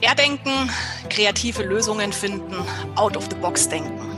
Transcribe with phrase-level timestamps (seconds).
[0.00, 0.70] Erdenken,
[1.08, 2.54] kreative Lösungen finden,
[2.96, 4.16] out of the box denken.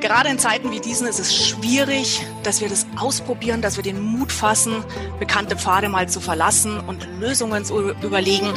[0.00, 4.00] Gerade in Zeiten wie diesen ist es schwierig, dass wir das ausprobieren, dass wir den
[4.00, 4.84] Mut fassen,
[5.20, 8.52] bekannte Pfade mal zu verlassen und Lösungen zu überlegen,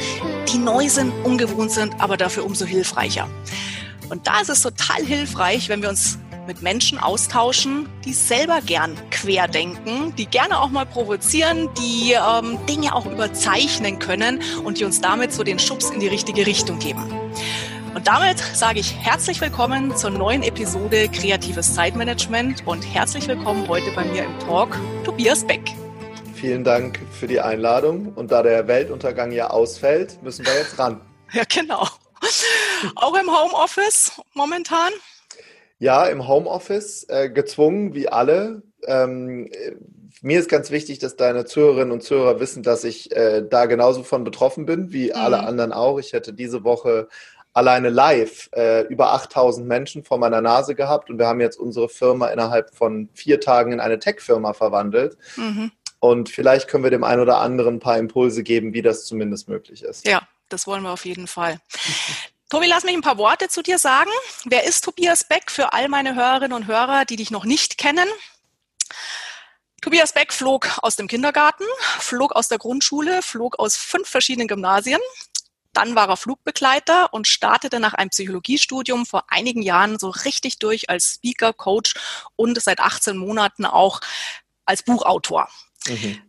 [0.51, 3.27] die neu sind, ungewohnt sind, aber dafür umso hilfreicher.
[4.09, 8.96] Und da ist es total hilfreich, wenn wir uns mit Menschen austauschen, die selber gern
[9.09, 15.02] querdenken, die gerne auch mal provozieren, die ähm, Dinge auch überzeichnen können und die uns
[15.02, 17.04] damit so den Schubs in die richtige Richtung geben.
[17.96, 23.89] Und damit sage ich herzlich willkommen zur neuen Episode Kreatives Zeitmanagement und herzlich willkommen heute
[23.96, 25.61] bei mir im Talk Tobias Beck.
[26.36, 31.02] Vielen Dank für die Einladung und da der Weltuntergang ja ausfällt, müssen wir jetzt ran.
[31.33, 31.86] Ja, genau.
[32.95, 34.94] Auch im Homeoffice momentan?
[35.78, 38.64] Ja, im Homeoffice, äh, gezwungen wie alle.
[38.88, 39.50] Ähm,
[40.22, 44.03] mir ist ganz wichtig, dass deine Zuhörerinnen und Zuhörer wissen, dass ich äh, da genauso
[44.03, 45.16] von betroffen bin, wie mhm.
[45.16, 46.00] alle anderen auch.
[46.00, 47.08] Ich hätte diese Woche
[47.53, 51.88] alleine live äh, über 8000 Menschen vor meiner Nase gehabt und wir haben jetzt unsere
[51.88, 55.17] Firma innerhalb von vier Tagen in eine Tech-Firma verwandelt.
[55.38, 55.71] Mhm.
[55.99, 59.47] Und vielleicht können wir dem einen oder anderen ein paar Impulse geben, wie das zumindest
[59.47, 60.05] möglich ist.
[60.05, 61.59] Ja, das wollen wir auf jeden Fall.
[62.56, 64.09] Tobi, lass mich ein paar Worte zu dir sagen.
[64.45, 68.08] Wer ist Tobias Beck für all meine Hörerinnen und Hörer, die dich noch nicht kennen?
[69.81, 71.66] Tobias Beck flog aus dem Kindergarten,
[72.00, 75.02] flog aus der Grundschule, flog aus fünf verschiedenen Gymnasien.
[75.73, 80.89] Dann war er Flugbegleiter und startete nach einem Psychologiestudium vor einigen Jahren so richtig durch
[80.89, 81.95] als Speaker, Coach
[82.38, 84.00] und seit 18 Monaten auch
[84.64, 85.50] als Buchautor.
[85.88, 86.22] Mhm.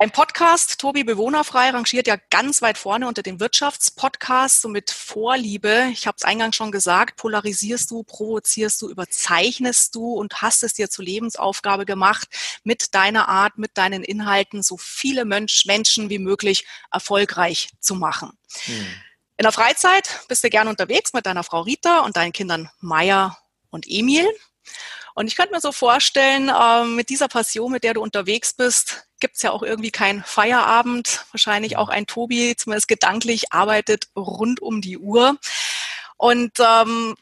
[0.00, 5.88] Ein Podcast, Tobi Bewohnerfrei, rangiert ja ganz weit vorne unter den Wirtschaftspodcasts, so mit Vorliebe.
[5.90, 10.74] Ich habe es eingangs schon gesagt, polarisierst du, provozierst du, überzeichnest du und hast es
[10.74, 12.28] dir zur Lebensaufgabe gemacht,
[12.62, 18.38] mit deiner Art, mit deinen Inhalten so viele Mensch, Menschen wie möglich erfolgreich zu machen.
[18.66, 18.86] Hm.
[19.36, 23.36] In der Freizeit bist du gern unterwegs mit deiner Frau Rita und deinen Kindern Maya
[23.70, 24.28] und Emil.
[25.16, 29.07] Und ich könnte mir so vorstellen, äh, mit dieser Passion, mit der du unterwegs bist,
[29.20, 31.24] gibt es ja auch irgendwie keinen Feierabend.
[31.32, 35.38] Wahrscheinlich auch ein Tobi, zumindest gedanklich, arbeitet rund um die Uhr.
[36.16, 37.16] Und ähm,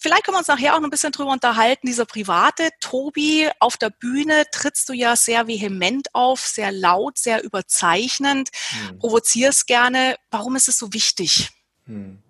[0.00, 1.86] vielleicht können wir uns nachher auch noch ein bisschen drüber unterhalten.
[1.86, 7.42] Dieser private Tobi auf der Bühne trittst du ja sehr vehement auf, sehr laut, sehr
[7.42, 8.98] überzeichnend, hm.
[8.98, 10.16] provozierst gerne.
[10.30, 11.50] Warum ist es so wichtig?
[11.86, 12.22] Hm.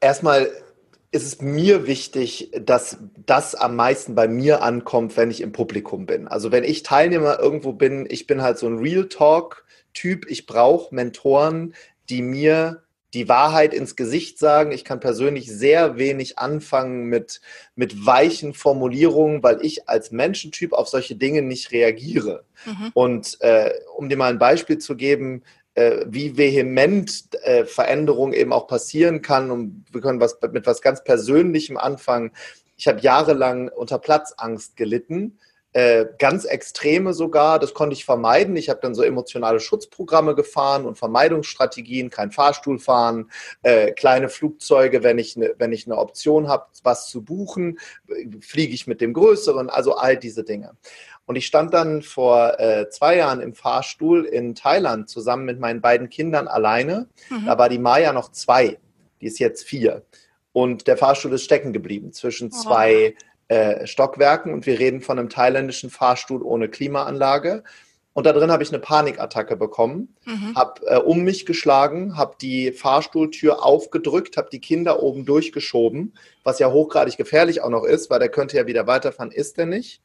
[0.00, 0.50] Erstmal
[1.16, 6.06] ist es mir wichtig, dass das am meisten bei mir ankommt, wenn ich im Publikum
[6.06, 6.28] bin.
[6.28, 10.26] Also wenn ich Teilnehmer irgendwo bin, ich bin halt so ein Real Talk-Typ.
[10.28, 11.74] Ich brauche Mentoren,
[12.10, 12.82] die mir
[13.14, 14.72] die Wahrheit ins Gesicht sagen.
[14.72, 17.40] Ich kann persönlich sehr wenig anfangen mit,
[17.74, 22.44] mit weichen Formulierungen, weil ich als Menschentyp auf solche Dinge nicht reagiere.
[22.66, 22.90] Mhm.
[22.92, 25.42] Und äh, um dir mal ein Beispiel zu geben,
[26.06, 29.50] wie vehement äh, Veränderung eben auch passieren kann.
[29.50, 32.32] Und wir können was, mit was ganz Persönlichem anfangen.
[32.76, 35.38] Ich habe jahrelang unter Platzangst gelitten.
[35.76, 38.56] Äh, ganz extreme sogar, das konnte ich vermeiden.
[38.56, 43.30] Ich habe dann so emotionale Schutzprogramme gefahren und Vermeidungsstrategien, kein Fahrstuhl fahren,
[43.62, 47.78] äh, kleine Flugzeuge, wenn ich, ne, wenn ich eine Option habe, was zu buchen,
[48.40, 50.78] fliege ich mit dem Größeren, also all diese Dinge.
[51.26, 55.80] Und ich stand dann vor äh, zwei Jahren im Fahrstuhl in Thailand zusammen mit meinen
[55.80, 57.08] beiden Kindern alleine.
[57.28, 57.46] Mhm.
[57.46, 58.78] Da war die Maya noch zwei,
[59.20, 60.02] die ist jetzt vier.
[60.52, 62.56] Und der Fahrstuhl ist stecken geblieben zwischen oh.
[62.56, 63.14] zwei
[63.48, 67.64] äh, Stockwerken und wir reden von einem thailändischen Fahrstuhl ohne Klimaanlage.
[68.12, 70.54] Und da drin habe ich eine Panikattacke bekommen, mhm.
[70.54, 76.58] habe äh, um mich geschlagen, habe die Fahrstuhltür aufgedrückt, habe die Kinder oben durchgeschoben, was
[76.58, 80.00] ja hochgradig gefährlich auch noch ist, weil der könnte ja wieder weiterfahren, ist der nicht.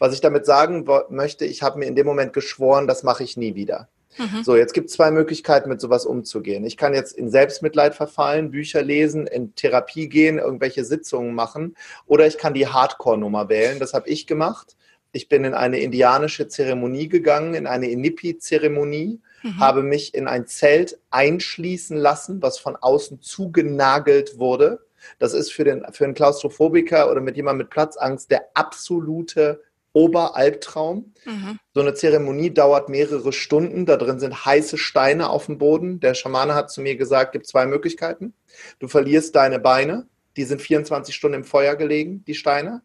[0.00, 3.36] Was ich damit sagen möchte, ich habe mir in dem Moment geschworen, das mache ich
[3.36, 3.88] nie wieder.
[4.16, 4.42] Mhm.
[4.42, 6.64] So, jetzt gibt es zwei Möglichkeiten, mit sowas umzugehen.
[6.64, 12.26] Ich kann jetzt in Selbstmitleid verfallen, Bücher lesen, in Therapie gehen, irgendwelche Sitzungen machen oder
[12.26, 13.78] ich kann die Hardcore-Nummer wählen.
[13.78, 14.76] Das habe ich gemacht.
[15.12, 19.60] Ich bin in eine indianische Zeremonie gegangen, in eine Inipi-Zeremonie, mhm.
[19.60, 24.80] habe mich in ein Zelt einschließen lassen, was von außen zugenagelt wurde.
[25.18, 29.60] Das ist für den, für einen Klaustrophobiker oder mit jemandem mit Platzangst der absolute
[29.92, 31.14] Oberalbtraum.
[31.24, 31.58] Mhm.
[31.74, 33.86] So eine Zeremonie dauert mehrere Stunden.
[33.86, 36.00] Da drin sind heiße Steine auf dem Boden.
[36.00, 38.34] Der Schamane hat zu mir gesagt, gibt zwei Möglichkeiten.
[38.78, 40.06] Du verlierst deine Beine,
[40.36, 42.82] die sind 24 Stunden im Feuer gelegen, die Steine,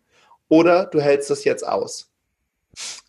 [0.48, 2.12] oder du hältst es jetzt aus.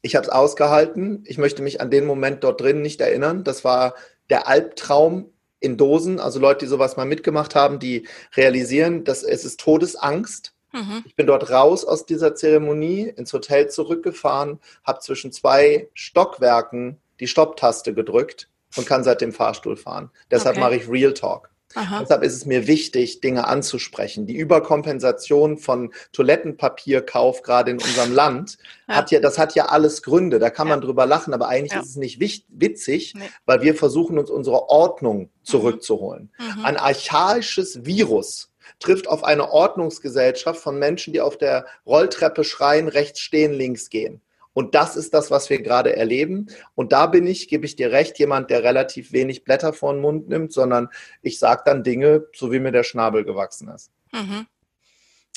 [0.03, 1.25] Ich habe es ausgehalten.
[1.27, 3.45] Ich möchte mich an den Moment dort drin nicht erinnern.
[3.45, 3.95] Das war
[4.31, 6.21] der Albtraum in Dosen.
[6.21, 8.07] Also Leute, die sowas mal mitgemacht haben, die
[8.37, 11.03] realisieren, dass es ist Todesangst Mhm.
[11.07, 17.29] Ich bin dort raus aus dieser Zeremonie, ins Hotel zurückgefahren, habe zwischen zwei Stockwerken die
[17.29, 20.11] Stopptaste gedrückt und kann seitdem Fahrstuhl fahren.
[20.31, 20.65] Deshalb okay.
[20.65, 21.51] mache ich Real Talk.
[21.75, 22.01] Aha.
[22.01, 24.27] Deshalb ist es mir wichtig, Dinge anzusprechen.
[24.27, 28.57] Die Überkompensation von Toilettenpapierkauf gerade in unserem Land
[28.89, 28.97] ja.
[28.97, 30.39] hat ja, das hat ja alles Gründe.
[30.39, 30.75] Da kann ja.
[30.75, 31.81] man drüber lachen, aber eigentlich ja.
[31.81, 33.29] ist es nicht witzig, nee.
[33.45, 35.31] weil wir versuchen uns unsere Ordnung mhm.
[35.43, 36.33] zurückzuholen.
[36.39, 36.65] Mhm.
[36.65, 38.51] Ein archaisches Virus
[38.81, 44.21] trifft auf eine Ordnungsgesellschaft von Menschen, die auf der Rolltreppe schreien, rechts stehen, links gehen.
[44.57, 46.47] Und das ist das, was wir gerade erleben.
[46.75, 50.01] Und da bin ich, gebe ich dir recht, jemand, der relativ wenig Blätter vor den
[50.01, 50.89] Mund nimmt, sondern
[51.21, 53.91] ich sage dann Dinge, so wie mir der Schnabel gewachsen ist.
[54.13, 54.47] Mhm.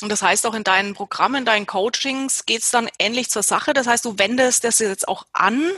[0.01, 3.43] Und das heißt auch in deinen Programmen, in deinen Coachings geht es dann ähnlich zur
[3.43, 3.73] Sache.
[3.73, 5.69] Das heißt, du wendest das jetzt auch an,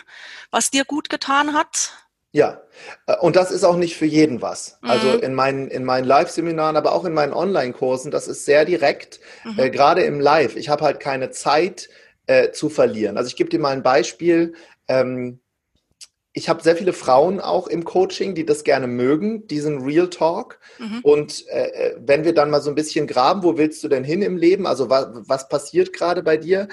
[0.51, 1.93] was dir gut getan hat.
[2.33, 2.61] Ja,
[3.07, 4.77] äh, und das ist auch nicht für jeden was.
[4.81, 5.11] Also mhm.
[5.13, 9.19] Also in meinen, in meinen Live-Seminaren, aber auch in meinen Online-Kursen, das ist sehr direkt,
[9.43, 9.59] mhm.
[9.59, 10.55] äh, gerade im Live.
[10.55, 11.89] Ich habe halt keine Zeit,
[12.27, 13.17] äh, zu verlieren.
[13.17, 14.53] Also ich gebe dir mal ein Beispiel.
[14.87, 15.39] Ähm,
[16.33, 20.59] ich habe sehr viele Frauen auch im Coaching, die das gerne mögen, diesen Real Talk.
[20.79, 20.99] Mhm.
[21.03, 24.05] Und äh, äh, wenn wir dann mal so ein bisschen graben, wo willst du denn
[24.05, 24.65] hin im Leben?
[24.65, 26.69] Also was, was passiert gerade bei dir?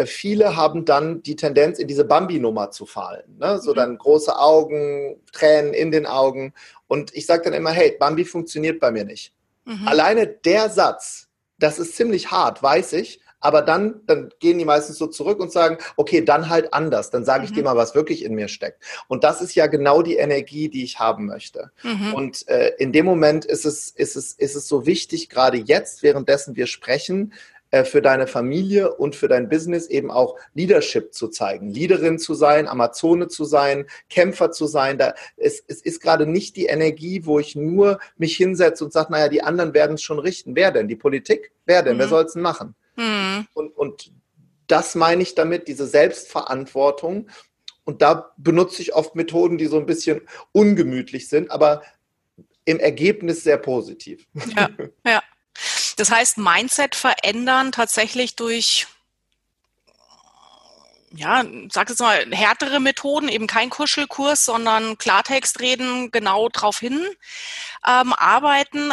[0.00, 3.36] Äh, viele haben dann die Tendenz, in diese Bambi-Nummer zu fallen.
[3.38, 3.58] Ne?
[3.58, 3.76] So mhm.
[3.76, 6.54] dann große Augen, Tränen in den Augen.
[6.88, 9.34] Und ich sage dann immer, hey, Bambi funktioniert bei mir nicht.
[9.64, 9.86] Mhm.
[9.86, 14.98] Alleine der Satz, das ist ziemlich hart, weiß ich, aber dann, dann gehen die meistens
[14.98, 17.10] so zurück und sagen, okay, dann halt anders.
[17.10, 17.54] Dann sage ich mhm.
[17.56, 18.82] dir mal, was wirklich in mir steckt.
[19.08, 21.70] Und das ist ja genau die Energie, die ich haben möchte.
[21.82, 22.14] Mhm.
[22.14, 26.02] Und äh, in dem Moment ist es, ist, es, ist es so wichtig, gerade jetzt,
[26.02, 27.32] währenddessen wir sprechen,
[27.84, 32.66] für deine Familie und für dein Business eben auch Leadership zu zeigen, Leaderin zu sein,
[32.66, 34.98] Amazone zu sein, Kämpfer zu sein.
[34.98, 39.12] Da, es, es ist gerade nicht die Energie, wo ich nur mich hinsetze und sage,
[39.12, 40.56] naja, die anderen werden es schon richten.
[40.56, 40.88] Wer denn?
[40.88, 41.52] Die Politik?
[41.64, 41.94] Wer denn?
[41.94, 42.00] Mhm.
[42.00, 42.74] Wer soll es denn machen?
[42.96, 43.46] Mhm.
[43.54, 44.12] Und, und
[44.66, 47.28] das meine ich damit, diese Selbstverantwortung.
[47.84, 51.82] Und da benutze ich oft Methoden, die so ein bisschen ungemütlich sind, aber
[52.64, 54.26] im Ergebnis sehr positiv.
[54.56, 54.68] Ja,
[55.06, 55.22] ja.
[56.00, 58.86] Das heißt, Mindset verändern tatsächlich durch
[61.12, 67.04] ja, sag jetzt mal, härtere Methoden, eben kein Kuschelkurs, sondern Klartext reden, genau drauf hin
[67.84, 68.92] ähm, arbeiten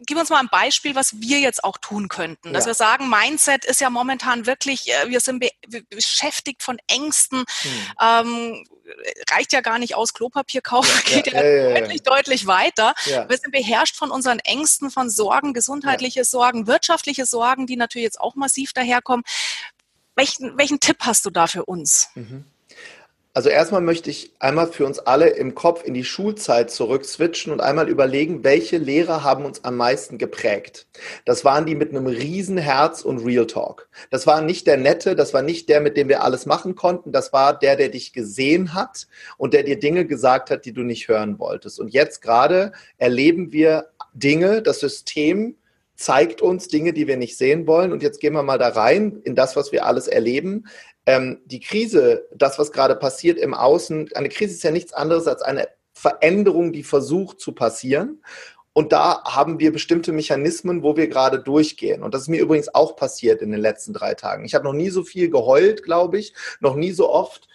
[0.00, 2.52] gib uns mal ein Beispiel, was wir jetzt auch tun könnten.
[2.52, 2.70] Dass ja.
[2.70, 5.50] wir sagen, Mindset ist ja momentan wirklich, äh, wir sind be
[5.90, 7.44] beschäftigt von Ängsten.
[7.62, 7.70] Hm.
[8.00, 8.64] Ähm,
[9.30, 12.94] reicht ja gar nicht aus, Klopapier kaufen, ja, geht ja, ja, deutlich, deutlich weiter.
[13.04, 18.20] Wir sind beherrscht von unseren Ängsten, von Sorgen, gesundheitliche Sorgen, wirtschaftliche Sorgen, die natürlich jetzt
[18.20, 19.24] auch massiv daherkommen.
[20.14, 22.10] Welchen, welchen Tipp hast du da für uns?
[22.14, 22.44] Mhm.
[23.38, 27.52] Also erstmal möchte ich einmal für uns alle im Kopf in die Schulzeit zurück switchen
[27.52, 30.88] und einmal überlegen, welche Lehrer haben uns am meisten geprägt.
[31.24, 33.88] Das waren die mit einem riesen Herz und Real Talk.
[34.10, 37.12] Das war nicht der nette, das war nicht der, mit dem wir alles machen konnten,
[37.12, 39.06] das war der, der dich gesehen hat
[39.36, 41.78] und der dir Dinge gesagt hat, die du nicht hören wolltest.
[41.78, 45.54] Und jetzt gerade erleben wir Dinge, das System
[45.94, 47.92] zeigt uns Dinge, die wir nicht sehen wollen.
[47.92, 50.64] Und jetzt gehen wir mal da rein in das, was wir alles erleben
[51.08, 55.26] ähm, die Krise, das, was gerade passiert im Außen, eine Krise ist ja nichts anderes
[55.26, 58.22] als eine Veränderung, die versucht zu passieren.
[58.74, 62.02] Und da haben wir bestimmte Mechanismen, wo wir gerade durchgehen.
[62.02, 64.44] Und das ist mir übrigens auch passiert in den letzten drei Tagen.
[64.44, 67.48] Ich habe noch nie so viel geheult, glaube ich, noch nie so oft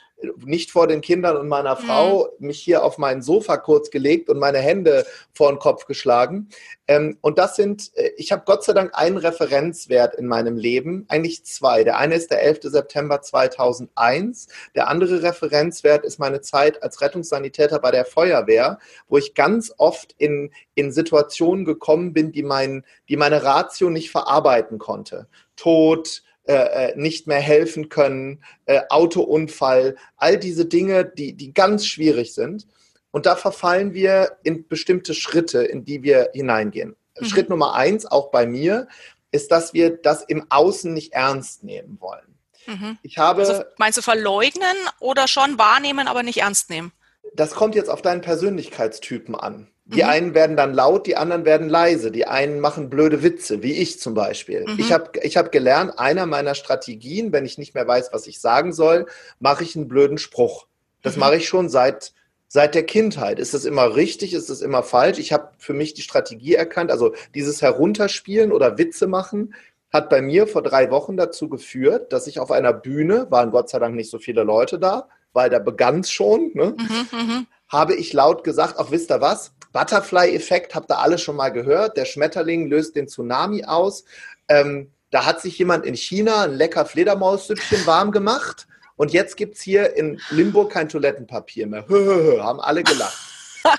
[0.45, 1.85] nicht vor den Kindern und meiner mhm.
[1.85, 2.47] Frau mhm.
[2.47, 6.49] mich hier auf mein Sofa kurz gelegt und meine Hände vor den Kopf geschlagen.
[6.87, 11.05] Ähm, und das sind, äh, ich habe Gott sei Dank einen Referenzwert in meinem Leben,
[11.09, 11.83] eigentlich zwei.
[11.83, 12.59] Der eine ist der 11.
[12.63, 14.47] September 2001.
[14.75, 20.13] Der andere Referenzwert ist meine Zeit als Rettungssanitäter bei der Feuerwehr, wo ich ganz oft
[20.17, 25.27] in, in Situationen gekommen bin, die, mein, die meine Ratio nicht verarbeiten konnte.
[25.55, 31.85] Tod, äh, äh, nicht mehr helfen können, äh, Autounfall, all diese Dinge, die, die ganz
[31.85, 32.67] schwierig sind.
[33.11, 36.97] Und da verfallen wir in bestimmte Schritte, in die wir hineingehen.
[37.17, 37.25] Mhm.
[37.25, 38.87] Schritt Nummer eins, auch bei mir,
[39.31, 42.37] ist, dass wir das im Außen nicht ernst nehmen wollen.
[42.67, 42.97] Mhm.
[43.03, 46.91] Ich habe, also meinst du verleugnen oder schon wahrnehmen, aber nicht ernst nehmen?
[47.33, 49.69] Das kommt jetzt auf deinen Persönlichkeitstypen an.
[49.85, 50.09] Die mhm.
[50.09, 52.09] einen werden dann laut, die anderen werden leise.
[52.09, 54.65] Die einen machen blöde Witze, wie ich zum Beispiel.
[54.65, 54.79] Mhm.
[54.79, 58.39] Ich habe ich hab gelernt, einer meiner Strategien, wenn ich nicht mehr weiß, was ich
[58.39, 59.07] sagen soll,
[59.39, 60.67] mache ich einen blöden Spruch.
[61.01, 61.19] Das mhm.
[61.21, 62.13] mache ich schon seit,
[62.47, 63.39] seit der Kindheit.
[63.39, 64.33] Ist das immer richtig?
[64.33, 65.19] Ist das immer falsch?
[65.19, 66.89] Ich habe für mich die Strategie erkannt.
[66.89, 69.53] Also dieses Herunterspielen oder Witze machen
[69.91, 73.69] hat bei mir vor drei Wochen dazu geführt, dass ich auf einer Bühne, waren Gott
[73.69, 76.75] sei Dank nicht so viele Leute da, weil da begann es schon, ne?
[76.77, 81.35] Mhm, mhm, habe ich laut gesagt, auch wisst ihr was, Butterfly-Effekt habt ihr alle schon
[81.35, 81.97] mal gehört.
[81.97, 84.05] Der Schmetterling löst den Tsunami aus.
[84.47, 89.55] Ähm, da hat sich jemand in China ein lecker Fledermaussüppchen warm gemacht Und jetzt gibt
[89.55, 91.85] es hier in Limburg kein Toilettenpapier mehr.
[91.87, 93.17] Hö, hö, hö, haben alle gelacht.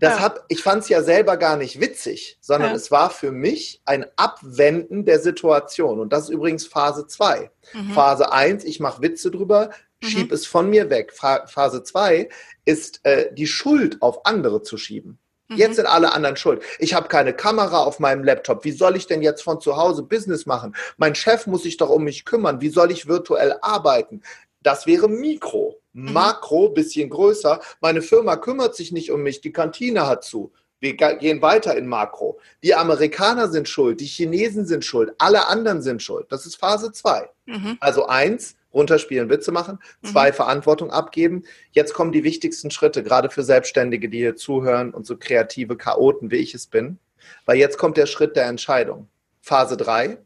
[0.00, 0.20] Das ja.
[0.20, 2.76] hab, ich fand es ja selber gar nicht witzig, sondern ja.
[2.76, 6.00] es war für mich ein Abwenden der Situation.
[6.00, 7.50] Und das ist übrigens Phase 2.
[7.72, 7.90] Mhm.
[7.92, 9.70] Phase 1, ich mache Witze drüber,
[10.02, 10.06] mhm.
[10.06, 11.12] schieb es von mir weg.
[11.12, 12.28] Phase 2
[12.64, 15.18] ist äh, die Schuld auf andere zu schieben.
[15.48, 15.56] Mhm.
[15.56, 16.62] Jetzt sind alle anderen schuld.
[16.78, 18.64] Ich habe keine Kamera auf meinem Laptop.
[18.64, 20.74] Wie soll ich denn jetzt von zu Hause Business machen?
[20.96, 22.60] Mein Chef muss sich doch um mich kümmern.
[22.60, 24.22] Wie soll ich virtuell arbeiten?
[24.62, 25.80] Das wäre Mikro.
[25.92, 26.12] Mhm.
[26.12, 27.60] Makro, bisschen größer.
[27.80, 29.40] Meine Firma kümmert sich nicht um mich.
[29.40, 30.52] Die Kantine hat zu.
[30.78, 32.38] Wir gehen weiter in Makro.
[32.62, 36.26] Die Amerikaner sind schuld, die Chinesen sind schuld, alle anderen sind schuld.
[36.28, 37.30] Das ist Phase 2.
[37.46, 37.78] Mhm.
[37.80, 39.78] Also eins, runterspielen, Witze machen.
[40.02, 40.06] Mhm.
[40.08, 41.42] Zwei, Verantwortung abgeben.
[41.72, 46.30] Jetzt kommen die wichtigsten Schritte, gerade für Selbstständige, die hier zuhören und so kreative Chaoten,
[46.30, 46.98] wie ich es bin.
[47.44, 49.08] Weil jetzt kommt der Schritt der Entscheidung.
[49.40, 50.18] Phase 3,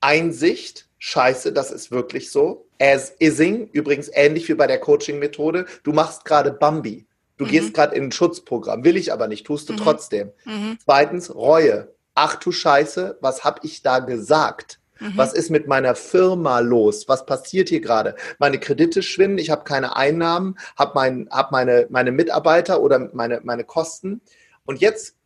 [0.00, 2.66] Einsicht, scheiße, das ist wirklich so.
[2.80, 5.66] As ising, übrigens ähnlich wie bei der Coaching-Methode.
[5.82, 7.06] Du machst gerade Bambi.
[7.36, 7.50] Du mhm.
[7.50, 9.78] gehst gerade in ein Schutzprogramm, will ich aber nicht, tust du mhm.
[9.78, 10.32] trotzdem.
[10.44, 10.78] Mhm.
[10.84, 11.94] Zweitens, Reue.
[12.14, 14.80] Ach du Scheiße, was hab ich da gesagt?
[15.00, 15.12] Mhm.
[15.16, 17.08] Was ist mit meiner Firma los?
[17.08, 18.16] Was passiert hier gerade?
[18.38, 23.40] Meine Kredite schwinden, ich habe keine Einnahmen, habe mein, hab meine, meine Mitarbeiter oder meine,
[23.42, 24.20] meine Kosten.
[24.64, 25.16] Und jetzt,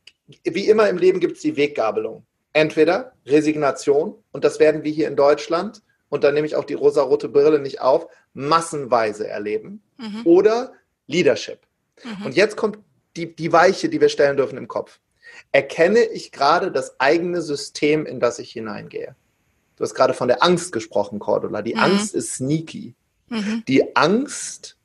[0.45, 2.25] wie immer im Leben, gibt es die Weggabelung.
[2.53, 6.75] Entweder Resignation, und das werden wir hier in Deutschland, und da nehme ich auch die
[6.75, 10.21] rosarote Brille nicht auf, massenweise erleben, mhm.
[10.25, 10.73] oder
[11.07, 11.61] Leadership.
[12.05, 12.27] Mhm.
[12.27, 12.79] Und jetzt kommt
[13.17, 15.01] die, die Weiche, die wir stellen dürfen im Kopf.
[15.51, 19.17] Erkenne ich gerade das eigene System, in das ich hineingehe?
[19.83, 21.61] Du hast gerade von der Angst gesprochen, Cordula.
[21.61, 21.81] Die mhm.
[21.81, 22.95] Angst ist sneaky.
[23.29, 23.65] Mhm.
[23.67, 24.77] Die Angst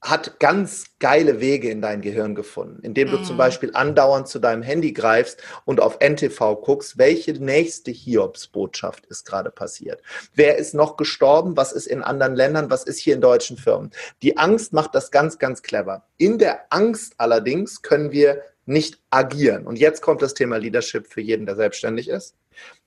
[0.00, 3.24] hat ganz geile Wege in dein Gehirn gefunden, indem du mhm.
[3.24, 9.26] zum Beispiel andauernd zu deinem Handy greifst und auf NTV guckst, welche nächste Hiobsbotschaft ist
[9.26, 10.02] gerade passiert.
[10.34, 11.56] Wer ist noch gestorben?
[11.56, 12.68] Was ist in anderen Ländern?
[12.68, 13.92] Was ist hier in deutschen Firmen?
[14.22, 16.02] Die Angst macht das ganz, ganz clever.
[16.16, 19.68] In der Angst allerdings können wir nicht agieren.
[19.68, 22.34] Und jetzt kommt das Thema Leadership für jeden, der selbstständig ist.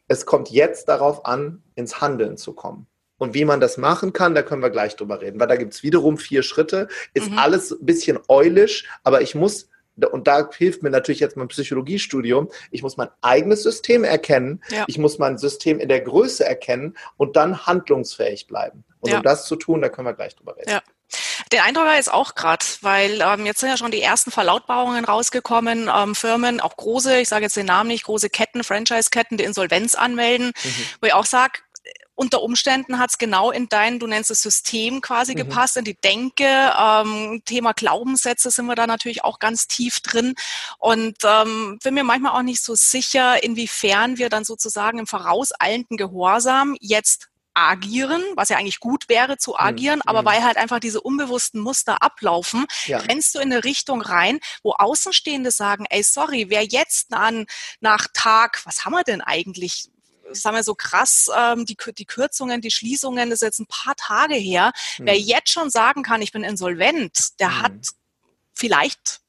[0.08, 2.88] Es kommt jetzt darauf an, ins Handeln zu kommen.
[3.18, 5.74] Und wie man das machen kann, da können wir gleich drüber reden, weil da gibt
[5.74, 6.88] es wiederum vier Schritte.
[7.14, 7.38] Ist mhm.
[7.38, 9.70] alles ein bisschen eulisch, aber ich muss,
[10.12, 14.84] und da hilft mir natürlich jetzt mein Psychologiestudium, ich muss mein eigenes System erkennen, ja.
[14.88, 18.84] ich muss mein System in der Größe erkennen und dann handlungsfähig bleiben.
[19.00, 19.18] Und ja.
[19.18, 20.72] um das zu tun, da können wir gleich drüber reden.
[20.72, 20.82] Ja.
[21.54, 25.06] Den Eindruck war jetzt auch gerade, weil ähm, jetzt sind ja schon die ersten Verlautbarungen
[25.06, 29.44] rausgekommen, ähm, Firmen, auch große, ich sage jetzt den Namen nicht, große Ketten, Franchise-Ketten, die
[29.44, 30.86] Insolvenz anmelden, mhm.
[31.00, 31.60] wo ich auch sage,
[32.16, 35.38] unter Umständen hat es genau in dein, du nennst es System quasi mhm.
[35.38, 36.46] gepasst, in die Denke.
[36.46, 40.36] Ähm, Thema Glaubenssätze sind wir da natürlich auch ganz tief drin.
[40.78, 45.98] Und ähm, bin mir manchmal auch nicht so sicher, inwiefern wir dann sozusagen im vorauseilenden
[45.98, 50.10] Gehorsam jetzt agieren, was ja eigentlich gut wäre zu mhm, agieren, mhm.
[50.10, 52.98] aber weil halt einfach diese unbewussten Muster ablaufen, ja.
[53.00, 57.46] rennst du in eine Richtung rein, wo Außenstehende sagen, ey, sorry, wer jetzt an,
[57.80, 59.90] nach Tag, was haben wir denn eigentlich?
[60.32, 63.96] sagen wir so krass, ähm, die, die Kürzungen, die Schließungen, das ist jetzt ein paar
[63.96, 64.72] Tage her.
[64.98, 65.06] Mhm.
[65.06, 67.62] Wer jetzt schon sagen kann, ich bin insolvent, der mhm.
[67.62, 67.88] hat
[68.54, 69.23] vielleicht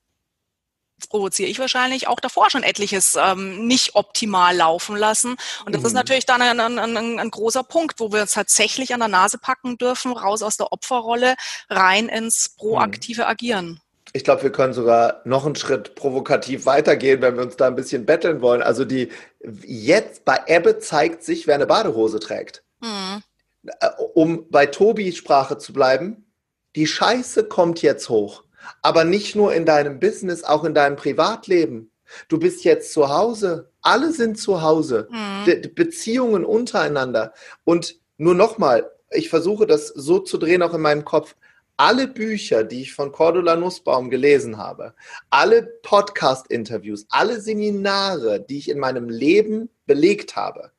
[1.15, 5.37] provoziere ich wahrscheinlich auch davor schon etliches ähm, nicht optimal laufen lassen.
[5.65, 5.87] Und das mhm.
[5.87, 9.09] ist natürlich dann ein, ein, ein, ein, großer Punkt, wo wir uns tatsächlich an der
[9.09, 11.37] Nase packen dürfen, raus aus der Opferrolle,
[11.71, 13.29] rein ins proaktive mhm.
[13.29, 13.81] Agieren.
[14.13, 17.77] Ich glaube, wir können sogar noch einen Schritt provokativ weitergehen, wenn wir uns da ein
[17.77, 18.61] bisschen betteln wollen.
[18.61, 19.11] Also die
[19.65, 22.65] jetzt bei Ebbe zeigt sich, wer eine Badehose trägt.
[22.81, 23.23] Mhm.
[23.79, 26.27] Äh, um bei Tobis Sprache zu bleiben,
[26.75, 28.43] die Scheiße kommt jetzt hoch.
[28.83, 31.91] Aber nicht nur in deinem Business, auch in deinem Privatleben.
[32.29, 33.71] Du bist jetzt zu Hause.
[33.83, 35.09] Alle sind zu Hause.
[35.11, 35.45] Mhm.
[35.45, 37.33] Be Beziehungen untereinander.
[37.65, 41.35] Und nur nochmal, ich versuche das so zu drehen, auch in meinem Kopf.
[41.77, 44.95] Alle Bücher, die ich von Cordula Nussbaum gelesen habe,
[45.31, 50.71] alle Podcast-Interviews, alle Seminare, die ich in meinem Leben belegt habe,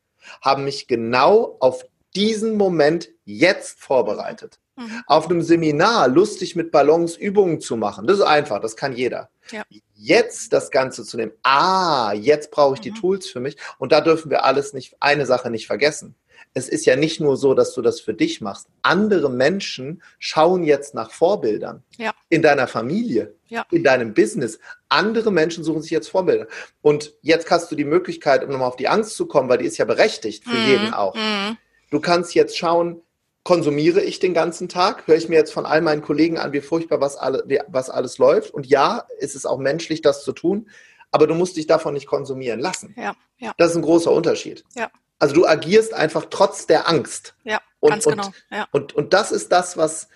[0.42, 1.84] haben mich genau auf
[2.16, 4.60] diesen Moment jetzt vorbereitet.
[4.76, 5.04] Mhm.
[5.08, 9.30] Auf einem Seminar lustig mit Ballons Übungen zu machen, das ist einfach, das kann jeder.
[9.52, 9.64] Ja.
[9.96, 12.84] Jetzt das Ganze zu nehmen, ah, jetzt brauche ich mhm.
[12.84, 16.16] die Tools für mich und da dürfen wir alles nicht, eine Sache nicht vergessen.
[16.58, 18.68] Es ist ja nicht nur so, dass du das für dich machst.
[18.82, 21.84] Andere Menschen schauen jetzt nach Vorbildern.
[21.98, 22.14] Ja.
[22.30, 23.66] In deiner Familie, ja.
[23.72, 24.60] in deinem Business.
[24.88, 26.48] Andere Menschen suchen sich jetzt Vorbilder.
[26.82, 29.66] Und jetzt hast du die Möglichkeit, um nochmal auf die Angst zu kommen, weil die
[29.66, 30.68] ist ja berechtigt für mhm.
[30.68, 31.16] jeden auch.
[31.16, 31.58] Mhm.
[31.92, 33.02] Du kannst jetzt schauen,
[33.46, 35.08] konsumiere ich den ganzen Tag?
[35.08, 38.18] Höre ich mir jetzt von all meinen Kollegen an, wie furchtbar was, alle, was alles
[38.18, 38.54] läuft?
[38.54, 40.68] Und ja, ist es auch menschlich, das zu tun,
[41.12, 42.94] aber du musst dich davon nicht konsumieren lassen.
[42.98, 43.54] Ja, ja.
[43.58, 44.66] Das ist ein großer Unterschied.
[44.74, 44.90] Ja.
[45.20, 47.36] Also du agierst einfach trotz der Angst.
[47.44, 47.62] Ja.
[47.80, 48.32] Und, Ganz genau.
[48.50, 48.68] Ja.
[48.72, 50.10] Und, und das ist das, was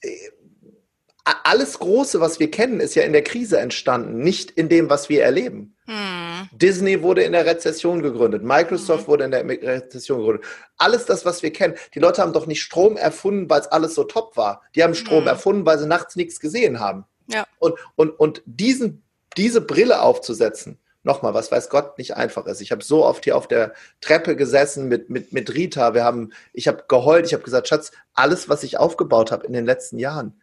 [0.00, 0.08] äh,
[1.24, 5.08] alles Große, was wir kennen, ist ja in der Krise entstanden, nicht in dem, was
[5.08, 5.74] wir erleben.
[5.86, 6.48] Hm.
[6.52, 9.08] Disney wurde in der Rezession gegründet, Microsoft hm.
[9.08, 10.46] wurde in der Rezession gegründet.
[10.76, 11.74] Alles das, was wir kennen.
[11.94, 14.62] Die Leute haben doch nicht Strom erfunden, weil es alles so top war.
[14.74, 15.28] Die haben Strom hm.
[15.28, 17.04] erfunden, weil sie nachts nichts gesehen haben.
[17.28, 17.46] Ja.
[17.58, 19.02] Und, und, und diesen,
[19.36, 22.60] diese Brille aufzusetzen, nochmal, was weiß Gott nicht einfach ist.
[22.60, 25.94] Ich habe so oft hier auf der Treppe gesessen mit, mit, mit Rita.
[25.94, 29.52] Wir haben, ich habe geheult, ich habe gesagt, Schatz, alles, was ich aufgebaut habe in
[29.54, 30.40] den letzten Jahren,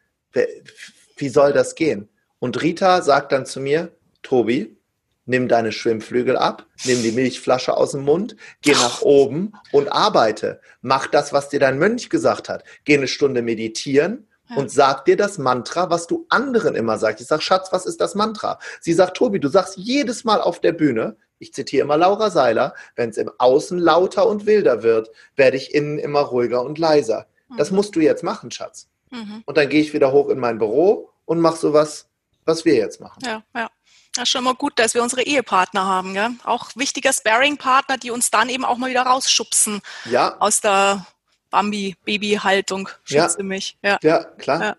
[1.18, 2.10] wie soll das gehen?
[2.40, 3.92] Und Rita sagt dann zu mir,
[4.24, 4.78] Tobi,
[5.26, 10.60] nimm deine Schwimmflügel ab, nimm die Milchflasche aus dem Mund, geh nach oben und arbeite.
[10.82, 12.64] Mach das, was dir dein Mönch gesagt hat.
[12.84, 17.22] Geh eine Stunde meditieren und sag dir das Mantra, was du anderen immer sagst.
[17.22, 18.60] Ich sag, Schatz, was ist das Mantra?
[18.82, 22.76] Sie sagt, Tobi, du sagst jedes Mal auf der Bühne, ich zitiere immer Laura Seiler,
[22.96, 27.28] wenn es im Außen lauter und wilder wird, werde ich innen immer ruhiger und leiser.
[27.58, 27.78] Das mhm.
[27.78, 28.91] musst du jetzt machen, Schatz.
[29.12, 29.44] Mhm.
[29.46, 32.08] Und dann gehe ich wieder hoch in mein Büro und mache sowas,
[32.46, 33.20] was wir jetzt machen.
[33.24, 33.70] Ja, ja.
[34.14, 36.32] Das ist schon mal gut, dass wir unsere Ehepartner haben, gell?
[36.44, 40.36] Auch wichtiger Sparring-Partner, die uns dann eben auch mal wieder rausschubsen ja.
[40.40, 41.06] aus der
[41.50, 42.90] Bambi-Baby-Haltung.
[43.06, 43.44] Schütze ja.
[43.44, 43.78] mich.
[43.82, 44.62] Ja, ja klar.
[44.62, 44.76] Ja.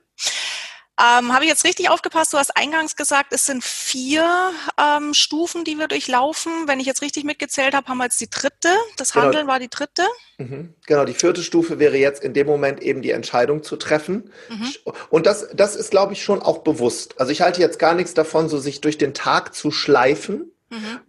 [1.01, 2.35] Ähm, Habe ich jetzt richtig aufgepasst?
[2.35, 6.53] Du hast eingangs gesagt, es sind vier ähm, Stufen, die wir durchlaufen.
[6.67, 8.69] Wenn ich jetzt richtig mitgezählt habe, haben wir jetzt die dritte.
[8.99, 9.25] Das genau.
[9.25, 10.03] Handeln war die dritte.
[10.37, 10.75] Mhm.
[10.87, 14.31] Genau, die vierte Stufe wäre jetzt in dem Moment eben die Entscheidung zu treffen.
[14.51, 14.69] Mhm.
[15.09, 17.19] Und das, das ist, glaube ich, schon auch bewusst.
[17.19, 20.53] Also ich halte jetzt gar nichts davon, so sich durch den Tag zu schleifen.
[20.69, 21.01] Mhm.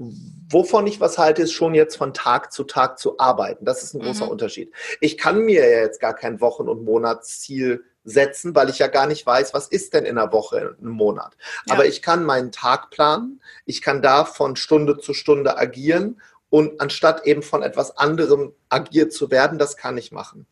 [0.49, 3.65] Wovon ich was halte, ist schon jetzt von Tag zu Tag zu arbeiten.
[3.65, 4.31] Das ist ein großer mhm.
[4.31, 4.71] Unterschied.
[5.01, 9.07] Ich kann mir ja jetzt gar kein Wochen- und Monatsziel setzen, weil ich ja gar
[9.07, 11.36] nicht weiß, was ist denn in einer Woche, einem Monat.
[11.65, 11.74] Ja.
[11.74, 16.81] Aber ich kann meinen Tag planen, ich kann da von Stunde zu Stunde agieren und
[16.81, 20.45] anstatt eben von etwas anderem agiert zu werden, das kann ich machen.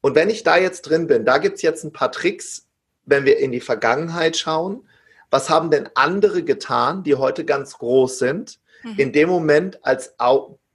[0.00, 2.66] Und wenn ich da jetzt drin bin, da gibt es jetzt ein paar Tricks,
[3.06, 4.86] wenn wir in die Vergangenheit schauen.
[5.30, 8.94] Was haben denn andere getan, die heute ganz groß sind, mhm.
[8.96, 10.14] in dem Moment, als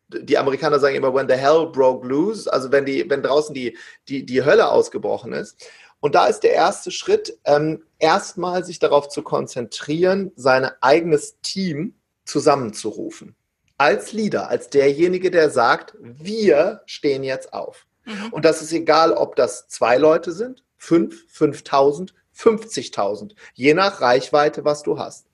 [0.10, 3.78] die Amerikaner sagen immer, when the hell broke loose, also wenn die, wenn draußen die,
[4.08, 5.67] die, die Hölle ausgebrochen ist.
[6.04, 11.94] Und da ist der erste Schritt, ähm, erstmal sich darauf zu konzentrieren, sein eigenes Team
[12.26, 13.38] zusammenzurufen.
[13.78, 17.88] Als Leader, als derjenige, der sagt, wir stehen jetzt auf.
[18.04, 18.34] Mhm.
[18.34, 24.66] Und das ist egal, ob das zwei Leute sind, fünf, 5000, 50.000, je nach Reichweite,
[24.66, 25.28] was du hast.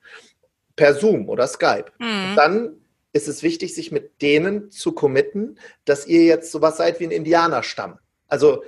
[0.76, 1.86] Per Zoom oder Skype.
[1.98, 2.36] Mhm.
[2.36, 2.76] Dann
[3.12, 7.10] ist es wichtig, sich mit denen zu committen, dass ihr jetzt sowas seid wie ein
[7.10, 7.98] Indianerstamm.
[8.28, 8.62] Also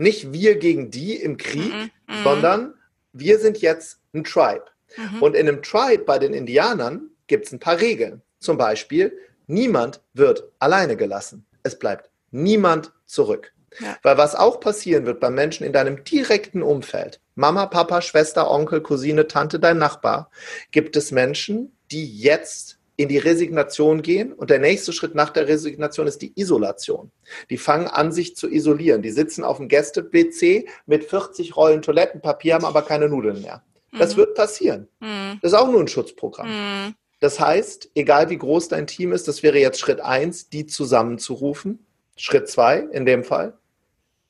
[0.00, 2.24] nicht wir gegen die im Krieg, mhm.
[2.24, 2.74] sondern
[3.12, 4.64] wir sind jetzt ein Tribe.
[4.96, 5.22] Mhm.
[5.22, 8.22] Und in einem Tribe bei den Indianern gibt es ein paar Regeln.
[8.38, 11.44] Zum Beispiel, niemand wird alleine gelassen.
[11.62, 13.52] Es bleibt niemand zurück.
[13.78, 13.98] Ja.
[14.02, 18.80] Weil was auch passieren wird bei Menschen in deinem direkten Umfeld, Mama, Papa, Schwester, Onkel,
[18.80, 20.30] Cousine, Tante, dein Nachbar,
[20.72, 25.48] gibt es Menschen, die jetzt in die Resignation gehen und der nächste Schritt nach der
[25.48, 27.10] Resignation ist die Isolation.
[27.48, 29.00] Die fangen an, sich zu isolieren.
[29.00, 33.62] Die sitzen auf dem Gäste-PC mit 40 Rollen Toilettenpapier, haben aber keine Nudeln mehr.
[33.98, 34.18] Das mhm.
[34.18, 34.86] wird passieren.
[35.00, 35.38] Mhm.
[35.40, 36.48] Das ist auch nur ein Schutzprogramm.
[36.48, 36.94] Mhm.
[37.20, 41.86] Das heißt, egal wie groß dein Team ist, das wäre jetzt Schritt eins, die zusammenzurufen.
[42.16, 43.54] Schritt zwei in dem Fall,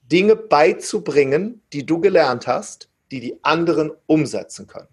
[0.02, 4.86] Dinge beizubringen, die du gelernt hast, die die anderen umsetzen können.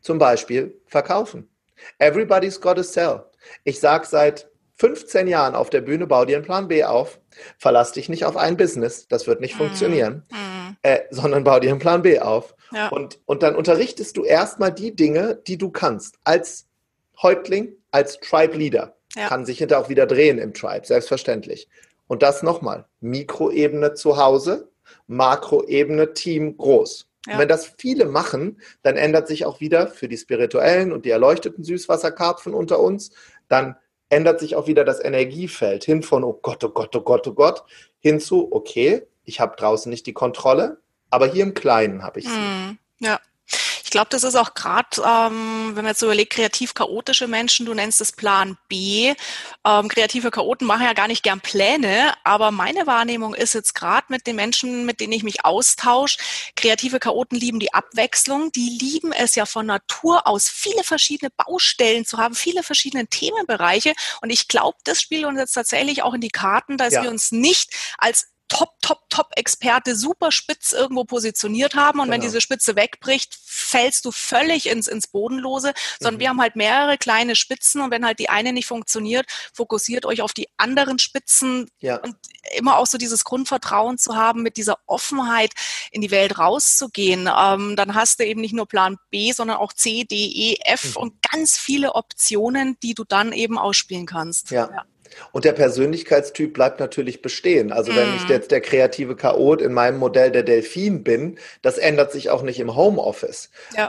[0.00, 1.50] Zum Beispiel verkaufen.
[1.98, 3.24] Everybody's got to sell.
[3.64, 7.20] Ich sage seit 15 Jahren auf der Bühne, bau dir einen Plan B auf.
[7.58, 9.58] Verlass dich nicht auf ein Business, das wird nicht mm.
[9.58, 10.76] funktionieren, mm.
[10.82, 12.54] Äh, sondern bau dir einen Plan B auf.
[12.72, 12.88] Ja.
[12.88, 16.16] Und, und dann unterrichtest du erstmal die Dinge, die du kannst.
[16.24, 16.66] Als
[17.20, 18.96] Häuptling, als Tribe Leader.
[19.16, 19.28] Ja.
[19.28, 21.68] Kann sich hinterher auch wieder drehen im Tribe, selbstverständlich.
[22.06, 22.86] Und das nochmal.
[23.00, 24.70] Mikroebene zu Hause,
[25.06, 27.09] Makroebene Team groß.
[27.26, 27.38] Ja.
[27.38, 31.64] wenn das viele machen, dann ändert sich auch wieder für die spirituellen und die erleuchteten
[31.64, 33.10] Süßwasserkarpfen unter uns,
[33.48, 33.76] dann
[34.08, 37.34] ändert sich auch wieder das Energiefeld hin von, oh Gott, oh Gott, oh Gott, oh
[37.34, 37.64] Gott,
[37.98, 40.80] hin zu, okay, ich habe draußen nicht die Kontrolle,
[41.10, 42.38] aber hier im Kleinen habe ich sie.
[42.38, 43.20] Mm, ja.
[43.90, 47.66] Ich glaube, das ist auch gerade, ähm, wenn man jetzt so überlegt, kreativ chaotische Menschen,
[47.66, 49.14] du nennst es Plan B.
[49.66, 54.06] Ähm, kreative Chaoten machen ja gar nicht gern Pläne, aber meine Wahrnehmung ist jetzt gerade
[54.08, 56.18] mit den Menschen, mit denen ich mich austausche,
[56.54, 62.06] kreative Chaoten lieben die Abwechslung, die lieben es ja von Natur aus, viele verschiedene Baustellen
[62.06, 63.94] zu haben, viele verschiedene Themenbereiche.
[64.22, 67.02] Und ich glaube, das spielt uns jetzt tatsächlich auch in die Karten, dass ja.
[67.02, 72.14] wir uns nicht als Top, Top, Top-Experte super spitz irgendwo positioniert haben und genau.
[72.14, 76.20] wenn diese Spitze wegbricht, fällst du völlig ins, ins Bodenlose, sondern mhm.
[76.20, 80.20] wir haben halt mehrere kleine Spitzen und wenn halt die eine nicht funktioniert, fokussiert euch
[80.20, 81.96] auf die anderen Spitzen ja.
[81.96, 82.16] und
[82.56, 85.52] immer auch so dieses Grundvertrauen zu haben, mit dieser Offenheit
[85.92, 87.30] in die Welt rauszugehen.
[87.34, 90.96] Ähm, dann hast du eben nicht nur Plan B, sondern auch C, D, E, F
[90.96, 91.02] mhm.
[91.02, 94.50] und ganz viele Optionen, die du dann eben ausspielen kannst.
[94.50, 94.68] ja.
[94.70, 94.84] ja.
[95.32, 97.72] Und der Persönlichkeitstyp bleibt natürlich bestehen.
[97.72, 98.30] Also wenn ich mhm.
[98.30, 102.60] jetzt der kreative Chaot in meinem Modell der Delfin bin, das ändert sich auch nicht
[102.60, 103.50] im Homeoffice.
[103.76, 103.88] Ja.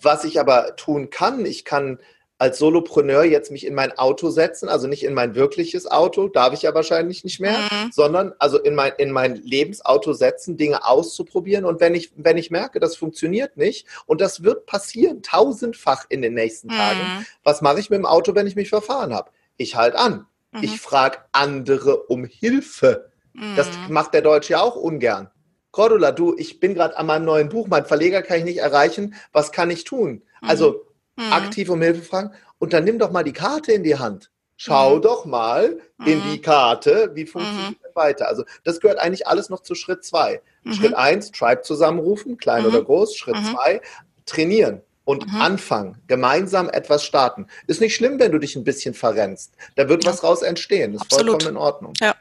[0.00, 1.98] Was ich aber tun kann, ich kann
[2.38, 6.54] als Solopreneur jetzt mich in mein Auto setzen, also nicht in mein wirkliches Auto, darf
[6.54, 7.90] ich ja wahrscheinlich nicht mehr, mhm.
[7.90, 11.64] sondern also in mein, in mein Lebensauto setzen, Dinge auszuprobieren.
[11.64, 16.22] Und wenn ich, wenn ich merke, das funktioniert nicht, und das wird passieren, tausendfach in
[16.22, 17.26] den nächsten Tagen, mhm.
[17.42, 19.30] was mache ich mit dem Auto, wenn ich mich verfahren habe?
[19.56, 20.26] Ich halte an.
[20.52, 20.62] Mhm.
[20.62, 23.10] Ich frage andere um Hilfe.
[23.32, 23.56] Mhm.
[23.56, 25.30] Das macht der Deutsche ja auch ungern.
[25.70, 29.14] Cordula, du, ich bin gerade an meinem neuen Buch, mein Verleger kann ich nicht erreichen.
[29.32, 30.22] Was kann ich tun?
[30.40, 30.48] Mhm.
[30.48, 31.32] Also mhm.
[31.32, 32.32] aktiv um Hilfe fragen.
[32.58, 34.30] Und dann nimm doch mal die Karte in die Hand.
[34.56, 35.02] Schau mhm.
[35.02, 36.42] doch mal in die mhm.
[36.42, 37.94] Karte, wie funktioniert mhm.
[37.94, 38.26] weiter.
[38.26, 40.42] Also das gehört eigentlich alles noch zu Schritt zwei.
[40.70, 43.16] Schritt eins, Tribe zusammenrufen, klein oder groß.
[43.16, 43.80] Schritt zwei,
[44.26, 45.40] trainieren und mhm.
[45.40, 47.46] anfangen, gemeinsam etwas starten.
[47.66, 49.54] Ist nicht schlimm, wenn du dich ein bisschen verrennst.
[49.74, 50.10] Da wird ja.
[50.10, 50.92] was raus entstehen.
[50.92, 51.30] Ist Absolut.
[51.30, 51.94] vollkommen in Ordnung.
[51.98, 52.14] Ja.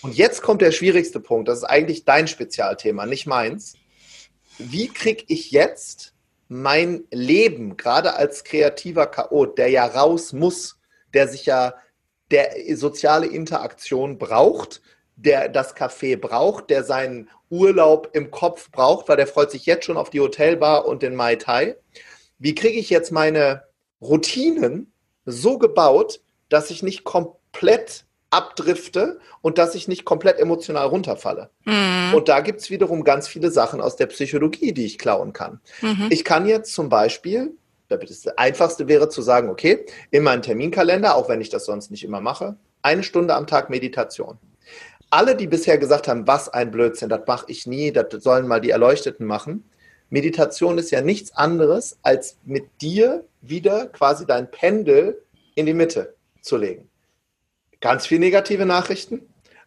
[0.00, 1.48] Und jetzt kommt der schwierigste Punkt.
[1.48, 3.74] Das ist eigentlich dein Spezialthema, nicht meins.
[4.56, 6.14] Wie kriege ich jetzt
[6.48, 10.78] mein Leben, gerade als kreativer Chaot, der ja raus muss,
[11.12, 11.74] der sich ja
[12.30, 14.80] der soziale Interaktion braucht,
[15.14, 19.84] der das Café braucht, der seinen Urlaub im Kopf braucht, weil der freut sich jetzt
[19.84, 21.76] schon auf die Hotelbar und den Mai Tai
[22.40, 23.62] wie kriege ich jetzt meine
[24.00, 24.92] Routinen
[25.24, 31.50] so gebaut, dass ich nicht komplett abdrifte und dass ich nicht komplett emotional runterfalle.
[31.64, 32.14] Mhm.
[32.14, 35.60] Und da gibt es wiederum ganz viele Sachen aus der Psychologie, die ich klauen kann.
[35.82, 36.06] Mhm.
[36.10, 37.56] Ich kann jetzt zum Beispiel,
[37.88, 42.04] das Einfachste wäre zu sagen, okay, in meinen Terminkalender, auch wenn ich das sonst nicht
[42.04, 44.38] immer mache, eine Stunde am Tag Meditation.
[45.10, 48.60] Alle, die bisher gesagt haben, was ein Blödsinn, das mache ich nie, das sollen mal
[48.60, 49.68] die Erleuchteten machen,
[50.10, 55.22] Meditation ist ja nichts anderes, als mit dir wieder quasi dein Pendel
[55.54, 56.88] in die Mitte zu legen.
[57.80, 59.22] Ganz viele negative Nachrichten,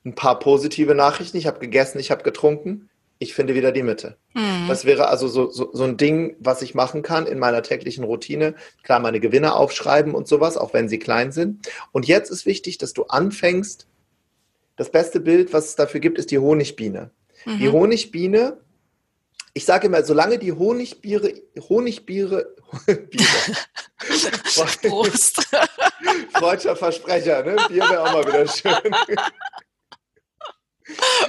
[0.06, 1.38] ein paar positive Nachrichten.
[1.38, 2.89] Ich habe gegessen, ich habe getrunken.
[3.19, 4.17] Ich finde wieder die Mitte.
[4.34, 4.67] Mhm.
[4.67, 8.03] Das wäre also so, so, so ein Ding, was ich machen kann in meiner täglichen
[8.03, 8.56] Routine.
[8.84, 11.69] Klar, meine Gewinne aufschreiben und sowas, auch wenn sie klein sind.
[11.93, 13.88] Und jetzt ist wichtig, dass du anfängst.
[14.75, 17.12] Das beste Bild, was es dafür gibt, ist die Honigbiene.
[17.45, 17.60] Mhm.
[17.60, 18.58] Die Honigbiene
[19.54, 21.34] ich sage immer, solange die Honigbiere,
[21.70, 23.56] Honigbiere, Biere,
[24.89, 25.48] Prost.
[26.34, 27.56] Freudscher Versprecher, ne?
[27.68, 28.74] Bier wäre auch mal wieder schön.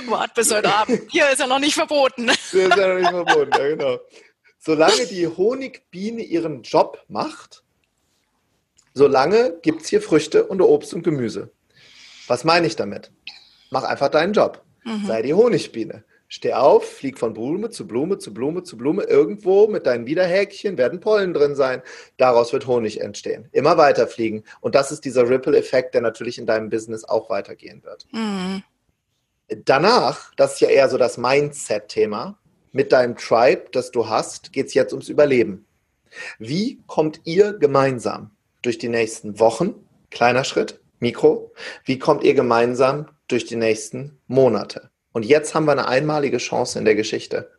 [0.08, 1.06] Wart bis heute Abend.
[1.10, 2.30] Bier ist ja noch nicht verboten.
[2.50, 3.98] Bier ist ja noch nicht verboten, ja genau.
[4.58, 7.62] Solange die Honigbiene ihren Job macht,
[8.94, 11.52] solange gibt es hier Früchte und Obst und Gemüse.
[12.26, 13.12] Was meine ich damit?
[13.70, 14.64] Mach einfach deinen Job.
[14.84, 15.06] Mhm.
[15.06, 16.04] Sei die Honigbiene.
[16.34, 19.04] Steh auf, flieg von Blume zu Blume zu Blume zu Blume.
[19.04, 21.80] Irgendwo mit deinen Widerhäkchen werden Pollen drin sein.
[22.16, 23.48] Daraus wird Honig entstehen.
[23.52, 24.42] Immer weiter fliegen.
[24.60, 28.08] Und das ist dieser Ripple-Effekt, der natürlich in deinem Business auch weitergehen wird.
[28.10, 28.64] Mhm.
[29.64, 32.36] Danach, das ist ja eher so das Mindset-Thema,
[32.72, 35.64] mit deinem Tribe, das du hast, geht es jetzt ums Überleben.
[36.40, 39.76] Wie kommt ihr gemeinsam durch die nächsten Wochen?
[40.10, 41.52] Kleiner Schritt, Mikro.
[41.84, 44.90] Wie kommt ihr gemeinsam durch die nächsten Monate?
[45.14, 47.52] Und jetzt haben wir eine einmalige Chance in der Geschichte.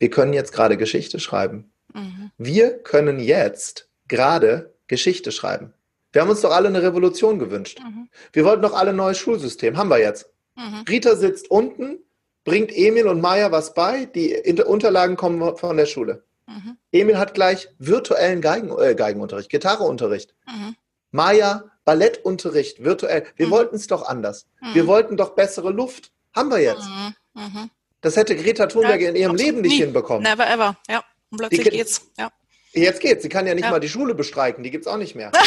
[0.00, 1.70] Wir können jetzt gerade Geschichte schreiben.
[1.94, 2.32] Mhm.
[2.38, 5.72] Wir können jetzt gerade Geschichte schreiben.
[6.10, 7.78] Wir haben uns doch alle eine Revolution gewünscht.
[7.80, 8.08] Mhm.
[8.32, 9.76] Wir wollten doch alle ein neues Schulsystem.
[9.76, 10.28] Haben wir jetzt.
[10.56, 10.84] Mhm.
[10.88, 12.00] Rita sitzt unten,
[12.42, 14.06] bringt Emil und Maya was bei.
[14.06, 14.34] Die
[14.66, 16.24] Unterlagen kommen von der Schule.
[16.48, 16.78] Mhm.
[16.90, 20.34] Emil hat gleich virtuellen Geigen, äh, Geigenunterricht, Gitarreunterricht.
[20.48, 20.74] Mhm.
[21.12, 23.24] Maya Ballettunterricht, virtuell.
[23.36, 23.50] Wir mhm.
[23.52, 24.48] wollten es doch anders.
[24.72, 26.10] Wir wollten doch bessere Luft.
[26.36, 26.84] Haben wir jetzt.
[26.84, 27.14] Mhm.
[27.34, 27.70] Mhm.
[28.02, 29.78] Das hätte Greta Thunberg ja, in ihrem Leben nicht nie.
[29.78, 30.22] hinbekommen.
[30.22, 31.02] Never ever, ja.
[31.30, 32.02] Und plötzlich die, geht's.
[32.16, 32.30] Ja.
[32.72, 33.22] Jetzt geht's.
[33.22, 33.70] Sie kann ja nicht ja.
[33.70, 35.32] mal die Schule bestreiken, die gibt's auch nicht mehr.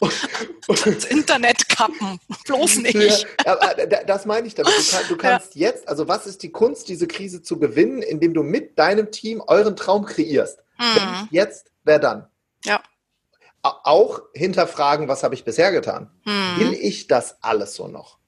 [0.66, 3.26] das Internet kappen, bloß nicht.
[3.44, 3.56] Ja,
[4.06, 4.72] das meine ich damit.
[4.72, 5.68] Du, kann, du kannst ja.
[5.68, 9.42] jetzt, also was ist die Kunst, diese Krise zu gewinnen, indem du mit deinem Team
[9.46, 10.62] euren Traum kreierst?
[10.78, 11.28] Mhm.
[11.30, 12.28] jetzt, wer dann?
[12.64, 12.82] Ja.
[13.62, 16.10] Auch hinterfragen, was habe ich bisher getan?
[16.24, 16.60] Mhm.
[16.60, 18.19] Will ich das alles so noch?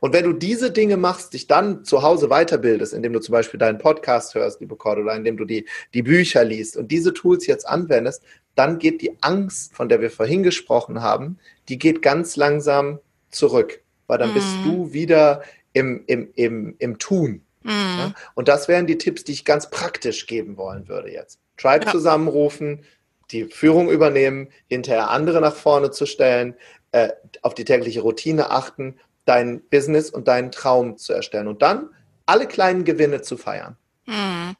[0.00, 3.58] Und wenn du diese Dinge machst, dich dann zu Hause weiterbildest, indem du zum Beispiel
[3.58, 7.68] deinen Podcast hörst, liebe Cordula, indem du die, die Bücher liest und diese Tools jetzt
[7.68, 8.22] anwendest,
[8.54, 12.98] dann geht die Angst, von der wir vorhin gesprochen haben, die geht ganz langsam
[13.30, 13.80] zurück.
[14.06, 14.34] Weil dann mhm.
[14.34, 17.42] bist du wieder im, im, im, im Tun.
[17.62, 17.70] Mhm.
[17.70, 18.14] Ja?
[18.34, 21.38] Und das wären die Tipps, die ich ganz praktisch geben wollen würde jetzt.
[21.56, 21.92] Tribe ja.
[21.92, 22.84] zusammenrufen,
[23.30, 26.54] die Führung übernehmen, hinterher andere nach vorne zu stellen,
[26.92, 27.10] äh,
[27.42, 31.90] auf die tägliche Routine achten, dein Business und deinen Traum zu erstellen und dann
[32.26, 33.76] alle kleinen Gewinne zu feiern.
[34.06, 34.56] Mhm.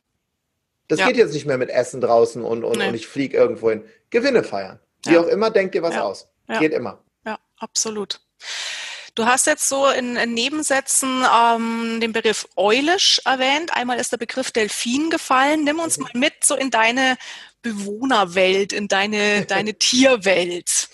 [0.89, 1.07] Das ja.
[1.07, 2.89] geht jetzt nicht mehr mit Essen draußen und, und, nee.
[2.89, 3.85] und ich fliege irgendwo hin.
[4.11, 4.81] Gewinne feiern.
[5.05, 5.21] Wie ja.
[5.21, 6.03] auch immer, denk dir was ja.
[6.03, 6.29] aus.
[6.59, 6.99] Geht immer.
[7.25, 8.21] Ja, absolut.
[9.15, 13.73] Du hast jetzt so in, in Nebensätzen ähm, den Begriff Eulisch erwähnt.
[13.75, 15.65] Einmal ist der Begriff Delfin gefallen.
[15.65, 16.05] Nimm uns mhm.
[16.05, 17.17] mal mit so in deine
[17.63, 20.89] Bewohnerwelt, in deine, deine Tierwelt.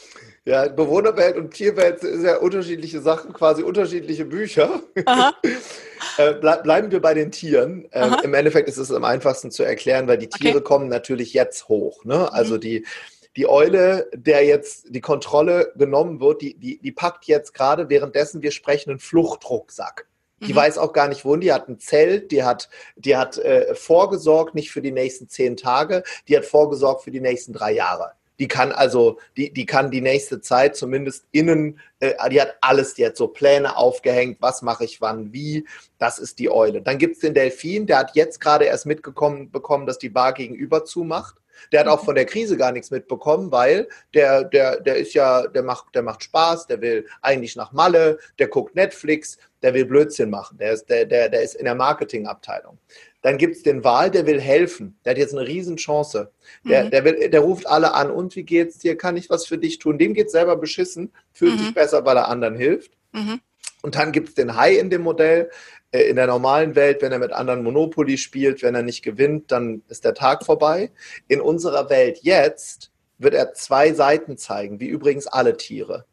[0.46, 4.80] Ja, Bewohnerwelt und Tierwelt sind ja unterschiedliche Sachen, quasi unterschiedliche Bücher.
[4.94, 7.88] äh, ble bleiben wir bei den Tieren.
[7.90, 10.64] Ähm, Im Endeffekt ist es am einfachsten zu erklären, weil die Tiere okay.
[10.64, 12.04] kommen natürlich jetzt hoch.
[12.04, 12.32] Ne?
[12.32, 12.60] Also mhm.
[12.60, 12.86] die,
[13.34, 18.40] die Eule, der jetzt die Kontrolle genommen wird, die, die, die packt jetzt gerade, währenddessen
[18.40, 20.06] wir sprechen, einen Fluchtrucksack.
[20.42, 20.56] Die mhm.
[20.56, 21.40] weiß auch gar nicht, wohin.
[21.40, 25.56] Die hat ein Zelt, die hat, die hat äh, vorgesorgt, nicht für die nächsten zehn
[25.56, 28.12] Tage, die hat vorgesorgt für die nächsten drei Jahre.
[28.38, 32.94] Die kann also, die, die kann die nächste Zeit zumindest innen, äh, die hat alles,
[32.94, 35.66] die hat so Pläne aufgehängt, was mache ich wann, wie.
[35.98, 36.82] Das ist die Eule.
[36.82, 40.34] Dann gibt es den Delfin, der hat jetzt gerade erst mitgekommen bekommen, dass die Bar
[40.34, 41.36] gegenüber zumacht.
[41.72, 45.46] Der hat auch von der Krise gar nichts mitbekommen, weil der, der, der ist ja,
[45.46, 49.86] der macht, der macht Spaß, der will eigentlich nach Malle, der guckt Netflix, der will
[49.86, 52.78] Blödsinn machen, der ist, der, der, der ist in der Marketingabteilung.
[53.26, 55.00] Dann gibt es den Wahl, der will helfen.
[55.04, 56.30] Der hat jetzt eine Riesenchance.
[56.62, 56.90] Der, mhm.
[56.90, 58.96] der, will, der ruft alle an, und wie geht's dir?
[58.96, 59.98] Kann ich was für dich tun?
[59.98, 61.58] Dem geht's selber beschissen, fühlt mhm.
[61.58, 62.92] sich besser, weil er anderen hilft.
[63.10, 63.40] Mhm.
[63.82, 65.50] Und dann gibt es den Hai in dem Modell.
[65.90, 69.50] Äh, in der normalen Welt, wenn er mit anderen Monopoly spielt, wenn er nicht gewinnt,
[69.50, 70.92] dann ist der Tag vorbei.
[71.26, 76.04] In unserer Welt jetzt wird er zwei Seiten zeigen, wie übrigens alle Tiere.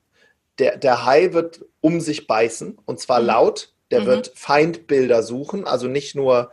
[0.57, 3.27] Der, der Hai wird um sich beißen und zwar mhm.
[3.27, 3.73] laut.
[3.91, 4.05] Der mhm.
[4.07, 6.49] wird Feindbilder suchen, also nicht nur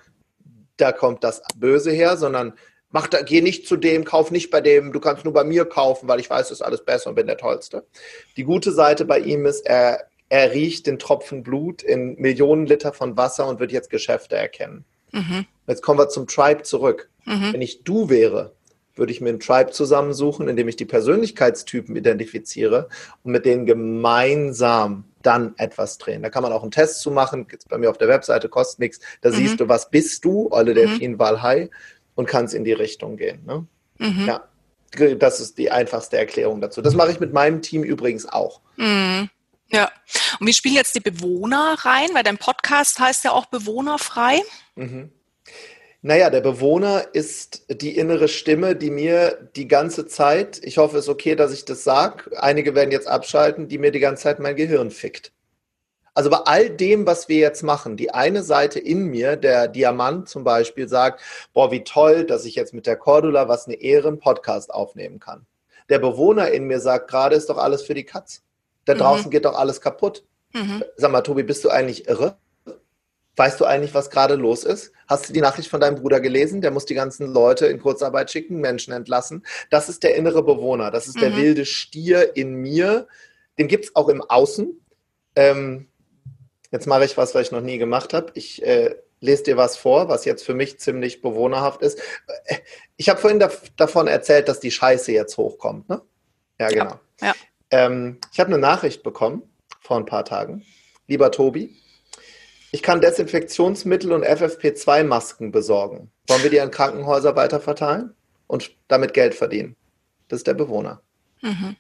[0.81, 2.55] da kommt das Böse her, sondern
[2.91, 5.65] mach da, geh nicht zu dem, kauf nicht bei dem, du kannst nur bei mir
[5.65, 7.85] kaufen, weil ich weiß, es ist alles besser und bin der Tollste.
[8.37, 12.93] Die gute Seite bei ihm ist, er, er riecht den Tropfen Blut in Millionen Liter
[12.93, 14.85] von Wasser und wird jetzt Geschäfte erkennen.
[15.13, 15.47] Mhm.
[15.67, 17.11] Jetzt kommen wir zum Tribe zurück.
[17.25, 17.53] Mhm.
[17.53, 18.53] Wenn ich du wäre,
[18.95, 22.89] würde ich mir einen Tribe zusammensuchen, in dem ich die Persönlichkeitstypen identifiziere
[23.23, 26.23] und mit denen gemeinsam dann etwas drehen.
[26.23, 28.81] Da kann man auch einen Test zu machen, Gibt's bei mir auf der Webseite, kostet
[28.81, 29.01] nichts.
[29.21, 29.35] Da mhm.
[29.35, 31.19] siehst du, was bist du, Olle Delfin, mhm.
[31.19, 31.71] Walhai,
[32.15, 33.45] und kannst in die Richtung gehen.
[33.45, 33.67] Ne?
[33.99, 34.27] Mhm.
[34.27, 34.45] Ja,
[35.17, 36.83] das ist die einfachste Erklärung dazu.
[36.83, 38.61] Das mache ich mit meinem Team übrigens auch.
[38.77, 39.31] Mhm.
[39.69, 39.91] Ja.
[40.41, 42.09] Und wie spielen jetzt die Bewohner rein?
[42.13, 44.43] Weil dein Podcast heißt ja auch bewohnerfrei.
[44.75, 45.13] Mhm.
[46.03, 51.05] Naja, der Bewohner ist die innere Stimme, die mir die ganze Zeit, ich hoffe, es
[51.05, 54.39] ist okay, dass ich das sage, einige werden jetzt abschalten, die mir die ganze Zeit
[54.39, 55.33] mein Gehirn fickt.
[56.15, 60.29] Also bei all dem, was wir jetzt machen, die eine Seite in mir, der Diamant
[60.29, 61.21] zum Beispiel, sagt,
[61.53, 65.21] boah, wie toll, dass ich jetzt mit der Cordula was eine Ehre einen Podcast aufnehmen
[65.21, 65.47] kann.
[65.91, 68.43] Der Bewohner in mir sagt, gerade ist doch alles für die Katz.
[68.87, 68.99] Da mhm.
[68.99, 70.25] draußen geht doch alles kaputt.
[70.53, 70.83] Mhm.
[70.97, 72.37] Sag mal, Tobi, bist du eigentlich irre?
[73.41, 74.93] Weißt du eigentlich, was gerade los ist?
[75.09, 76.61] Hast du die Nachricht von deinem Bruder gelesen?
[76.61, 79.47] Der muss die ganzen Leute in Kurzarbeit schicken, Menschen entlassen.
[79.71, 80.91] Das ist der innere Bewohner.
[80.91, 81.21] Das ist mhm.
[81.21, 83.09] der wilde Stier in mir.
[83.59, 84.79] Den gibt es auch im Außen.
[85.37, 85.89] Ähm,
[86.71, 88.31] jetzt mache ich was, was ich noch nie gemacht habe.
[88.35, 91.99] Ich äh, lese dir was vor, was jetzt für mich ziemlich bewohnerhaft ist.
[92.99, 95.89] Ich habe vorhin da, davon erzählt, dass die Scheiße jetzt hochkommt.
[95.89, 96.03] Ne?
[96.59, 97.01] Ja, genau.
[97.23, 97.35] Ja, ja.
[97.71, 99.45] Ähm, ich habe eine Nachricht bekommen
[99.81, 100.67] vor ein paar Tagen.
[101.07, 101.81] Lieber Tobi,
[102.73, 106.13] ich kann Desinfektionsmittel und FFP2-Masken besorgen.
[106.29, 108.15] Wollen wir die an Krankenhäuser weiterverteilen
[108.47, 109.77] und damit Geld verdienen?
[110.29, 111.01] Das ist der Bewohner.
[111.43, 111.77] Mhm.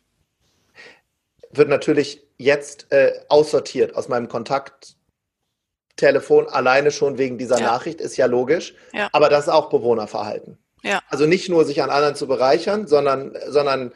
[1.51, 7.67] Wird natürlich jetzt äh, aussortiert aus meinem Kontakttelefon alleine schon wegen dieser ja.
[7.67, 8.75] Nachricht, ist ja logisch.
[8.93, 9.09] Ja.
[9.13, 10.59] Aber das ist auch Bewohnerverhalten.
[10.83, 11.01] Ja.
[11.09, 13.93] Also nicht nur sich an anderen zu bereichern, sondern, sondern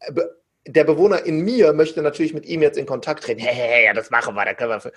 [0.00, 0.12] äh,
[0.66, 3.40] der Bewohner in mir möchte natürlich mit ihm jetzt in Kontakt treten.
[3.40, 4.92] Hey, hey, hey, ja, das machen wir, da können wir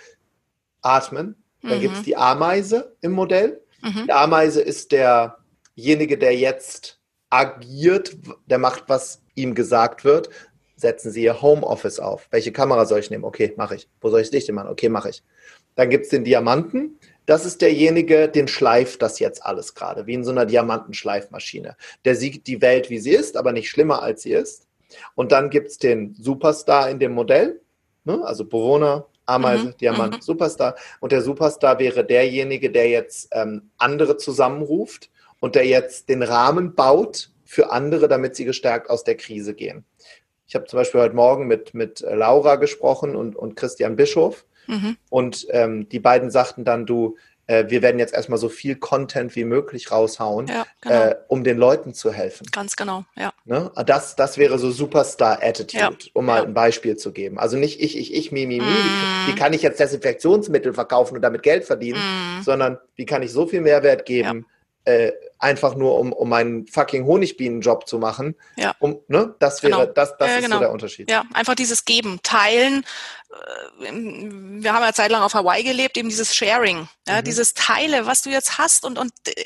[0.82, 1.36] atmen.
[1.62, 1.82] Dann mhm.
[1.82, 3.62] gibt es die Ameise im Modell.
[3.82, 4.06] Mhm.
[4.06, 10.30] Die Ameise ist derjenige, der jetzt agiert, der macht, was ihm gesagt wird.
[10.76, 12.28] Setzen Sie Ihr Homeoffice auf.
[12.32, 13.26] Welche Kamera soll ich nehmen?
[13.26, 13.90] Okay, mache ich.
[14.00, 14.70] Wo soll ich das Licht machen?
[14.70, 15.24] Okay, mache ich.
[15.76, 16.98] Dann gibt es den Diamanten.
[17.26, 21.76] Das ist derjenige, den schleift das jetzt alles gerade, wie in so einer Diamantenschleifmaschine.
[22.06, 24.68] Der sieht die Welt, wie sie ist, aber nicht schlimmer, als sie ist.
[25.16, 27.62] Und dann gibt es den Superstar in dem Modell,
[28.04, 28.26] ne?
[28.26, 29.78] also Bewohner, Ameise, mhm.
[29.78, 30.22] Diamant, mhm.
[30.22, 30.76] Superstar.
[31.00, 36.76] Und der Superstar wäre derjenige, der jetzt ähm, andere zusammenruft und der jetzt den Rahmen
[36.76, 39.86] baut für andere, damit sie gestärkt aus der Krise gehen.
[40.48, 44.46] Ich habe zum Beispiel heute Morgen mit, mit Laura gesprochen und, und Christian Bischof.
[44.68, 44.98] Mhm.
[45.10, 47.18] Und ähm, die beiden sagten dann, du,
[47.50, 50.96] äh, wir werden jetzt erstmal so viel Content wie möglich raushauen, ja, genau.
[50.96, 52.46] äh, um den Leuten zu helfen.
[52.52, 53.34] Ganz genau, ja.
[53.46, 53.72] Ne?
[53.88, 56.12] Das, das wäre so Superstar-Attitude, ja.
[56.14, 56.44] um mal ja.
[56.44, 57.40] ein Beispiel zu geben.
[57.40, 58.68] Also nicht ich, ich, ich, mi, mi, mi, mm.
[58.68, 62.44] wie, wie, kann ich jetzt Desinfektionsmittel verkaufen und damit Geld verdienen, mm.
[62.44, 64.46] sondern wie kann ich so viel Mehrwert geben,
[64.86, 68.36] äh, einfach nur um, um meinen fucking Honigbienenjob zu machen.
[68.58, 68.76] Ja.
[68.80, 69.36] Um, ne?
[69.40, 69.86] Das wäre, genau.
[69.86, 70.56] das, das ja, ist genau.
[70.58, 71.10] so der Unterschied.
[71.10, 72.86] Ja, einfach dieses Geben, Teilen.
[73.32, 77.24] Äh, wir haben ja zeitlang auf Hawaii gelebt, eben dieses Sharing, ja, mhm.
[77.24, 79.46] dieses Teile, was du jetzt hast und, und äh,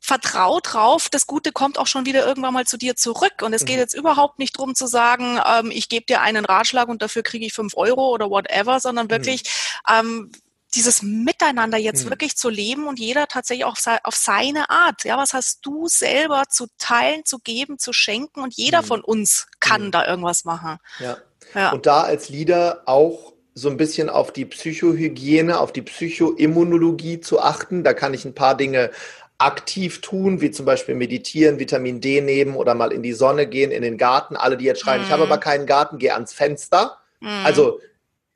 [0.00, 3.42] vertrau drauf, das Gute kommt auch schon wieder irgendwann mal zu dir zurück.
[3.42, 3.66] Und es mhm.
[3.66, 7.22] geht jetzt überhaupt nicht darum zu sagen, ähm, ich gebe dir einen Ratschlag und dafür
[7.22, 9.10] kriege ich fünf Euro oder whatever, sondern mhm.
[9.10, 9.42] wirklich,
[9.88, 9.94] mhm.
[9.94, 10.32] ähm,
[10.78, 12.10] dieses Miteinander jetzt hm.
[12.10, 15.04] wirklich zu leben und jeder tatsächlich auch auf seine Art.
[15.04, 18.86] Ja, was hast du selber zu teilen, zu geben, zu schenken und jeder hm.
[18.86, 19.90] von uns kann hm.
[19.90, 20.78] da irgendwas machen.
[21.00, 21.16] Ja.
[21.54, 21.72] ja.
[21.72, 27.40] Und da als Leader auch so ein bisschen auf die Psychohygiene, auf die Psychoimmunologie zu
[27.40, 27.82] achten.
[27.82, 28.92] Da kann ich ein paar Dinge
[29.38, 33.72] aktiv tun, wie zum Beispiel meditieren, Vitamin D nehmen oder mal in die Sonne gehen,
[33.72, 34.36] in den Garten.
[34.36, 35.04] Alle, die jetzt schreien, mm.
[35.06, 35.32] ich habe hm.
[35.32, 36.98] aber keinen Garten, geh ans Fenster.
[37.18, 37.44] Mm.
[37.44, 37.80] Also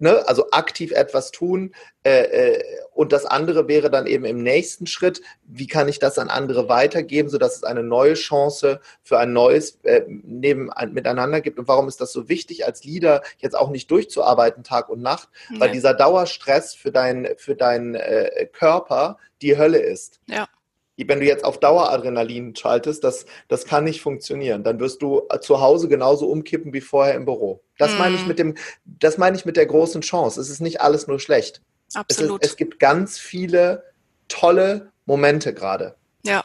[0.02, 1.74] ne, also aktiv etwas tun.
[2.02, 6.18] Äh, äh, und das andere wäre dann eben im nächsten Schritt, wie kann ich das
[6.18, 11.58] an andere weitergeben, sodass es eine neue Chance für ein neues äh, Neben, Miteinander gibt.
[11.58, 15.28] Und warum ist das so wichtig, als Leader jetzt auch nicht durchzuarbeiten Tag und Nacht?
[15.50, 15.60] Ja.
[15.60, 20.20] Weil dieser Dauerstress für, dein, für deinen äh, Körper die Hölle ist.
[20.26, 20.48] Ja
[20.96, 24.62] wenn du jetzt auf Daueradrenalin schaltest, das, das kann nicht funktionieren.
[24.62, 27.62] Dann wirst du zu Hause genauso umkippen wie vorher im Büro.
[27.78, 27.98] Das mm.
[27.98, 30.40] meine ich mit dem, das meine ich mit der großen Chance.
[30.40, 31.62] Es ist nicht alles nur schlecht.
[31.94, 32.42] Absolut.
[32.42, 33.84] Es, ist, es gibt ganz viele
[34.28, 35.96] tolle Momente gerade.
[36.22, 36.44] Ja,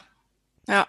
[0.66, 0.86] ja.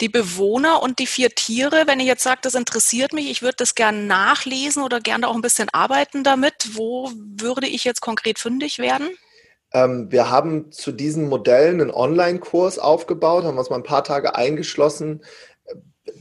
[0.00, 3.56] Die Bewohner und die vier Tiere, wenn ich jetzt sage, das interessiert mich, ich würde
[3.58, 8.38] das gerne nachlesen oder gerne auch ein bisschen arbeiten damit, wo würde ich jetzt konkret
[8.38, 9.10] fündig werden?
[9.72, 14.34] Ähm, wir haben zu diesen Modellen einen Online-Kurs aufgebaut, haben uns mal ein paar Tage
[14.34, 15.22] eingeschlossen.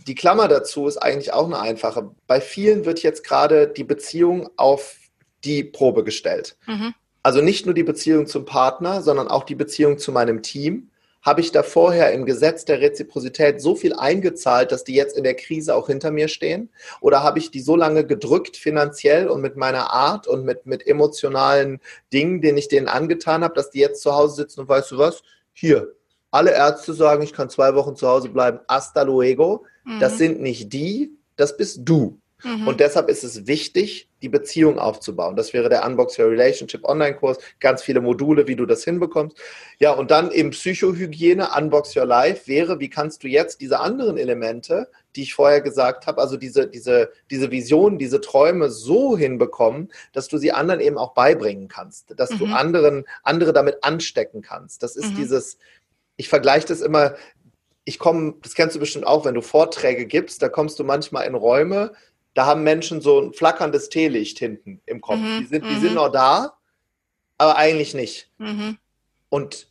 [0.08, 2.12] Die Klammer dazu ist eigentlich auch eine einfache.
[2.28, 4.98] Bei vielen wird jetzt gerade die Beziehung auf
[5.44, 6.58] die Probe gestellt.
[6.68, 6.94] Mhm.
[7.24, 10.90] Also nicht nur die Beziehung zum Partner, sondern auch die Beziehung zu meinem Team
[11.30, 15.24] habe ich da vorher im Gesetz der Reziprozität so viel eingezahlt, dass die jetzt in
[15.24, 16.70] der Krise auch hinter mir stehen?
[17.02, 20.88] Oder habe ich die so lange gedrückt finanziell und mit meiner Art und mit, mit
[20.88, 24.89] emotionalen Dingen, denen ich denen angetan habe, dass die jetzt zu Hause sitzen und weißt
[24.89, 25.22] du was?
[25.54, 25.94] Hier,
[26.32, 28.60] alle Ärzte sagen, ich kann zwei Wochen zu Hause bleiben.
[28.68, 29.65] Hasta luego.
[29.86, 30.00] Mhm.
[30.00, 32.20] Das sind nicht die, das bist du.
[32.43, 32.67] Mhm.
[32.67, 35.36] Und deshalb ist es wichtig, die Beziehung aufzubauen.
[35.36, 39.38] Das wäre der Unbox Your Relationship Online-Kurs, ganz viele Module, wie du das hinbekommst.
[39.80, 44.17] Ja, und dann eben Psychohygiene, Unbox Your Life wäre, wie kannst du jetzt diese anderen
[44.17, 49.91] Elemente, die ich vorher gesagt habe, also diese, diese, diese Visionen, diese Träume so hinbekommen,
[50.13, 52.38] dass du sie anderen eben auch beibringen kannst, dass mhm.
[52.39, 54.84] du anderen, andere damit anstecken kannst.
[54.84, 55.15] Das ist mhm.
[55.15, 55.58] dieses,
[56.17, 57.15] ich vergleiche das immer,
[57.86, 61.25] ich komme, das kennst du bestimmt auch, wenn du Vorträge gibst, da kommst du manchmal
[61.25, 61.93] in Räume,
[62.39, 65.17] da haben Menschen so ein flackerndes Teelicht hinten im Kopf.
[65.17, 65.95] Mhm, die, sind, die sind mhm.
[65.95, 66.54] noch da,
[67.38, 68.32] aber eigentlich nicht.
[68.38, 68.78] Mhm.
[69.28, 69.69] Und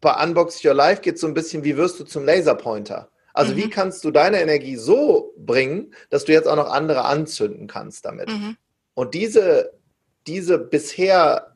[0.00, 3.10] bei Unbox Your Life geht es so ein bisschen, wie wirst du zum Laserpointer?
[3.34, 3.56] Also mhm.
[3.58, 8.06] wie kannst du deine Energie so bringen, dass du jetzt auch noch andere anzünden kannst
[8.06, 8.30] damit?
[8.30, 8.56] Mhm.
[8.94, 9.74] Und diese,
[10.26, 11.54] diese bisher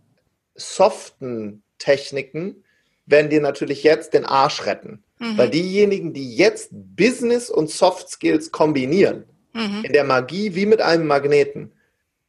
[0.57, 2.65] soften Techniken
[3.07, 5.05] werden dir natürlich jetzt den Arsch retten.
[5.21, 5.39] Mhm.
[5.39, 9.85] Weil diejenigen, die jetzt Business und Soft Skills kombinieren, Mhm.
[9.85, 11.73] In der Magie wie mit einem Magneten.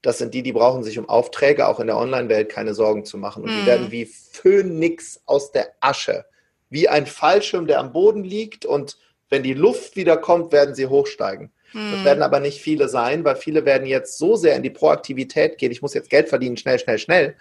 [0.01, 3.17] Das sind die, die brauchen sich um Aufträge auch in der Online-Welt keine Sorgen zu
[3.17, 3.43] machen.
[3.43, 3.59] Und mhm.
[3.59, 6.25] die werden wie Phönix aus der Asche,
[6.69, 8.65] wie ein Fallschirm, der am Boden liegt.
[8.65, 8.97] Und
[9.29, 11.51] wenn die Luft wieder kommt, werden sie hochsteigen.
[11.73, 11.91] Mhm.
[11.91, 15.57] Das werden aber nicht viele sein, weil viele werden jetzt so sehr in die Proaktivität
[15.57, 15.71] gehen.
[15.71, 17.35] Ich muss jetzt Geld verdienen, schnell, schnell, schnell,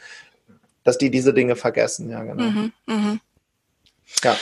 [0.84, 2.10] dass die diese Dinge vergessen.
[2.10, 2.44] Ja, genau.
[2.44, 2.72] Mhm.
[2.86, 3.20] mhm.
[4.22, 4.36] Ja.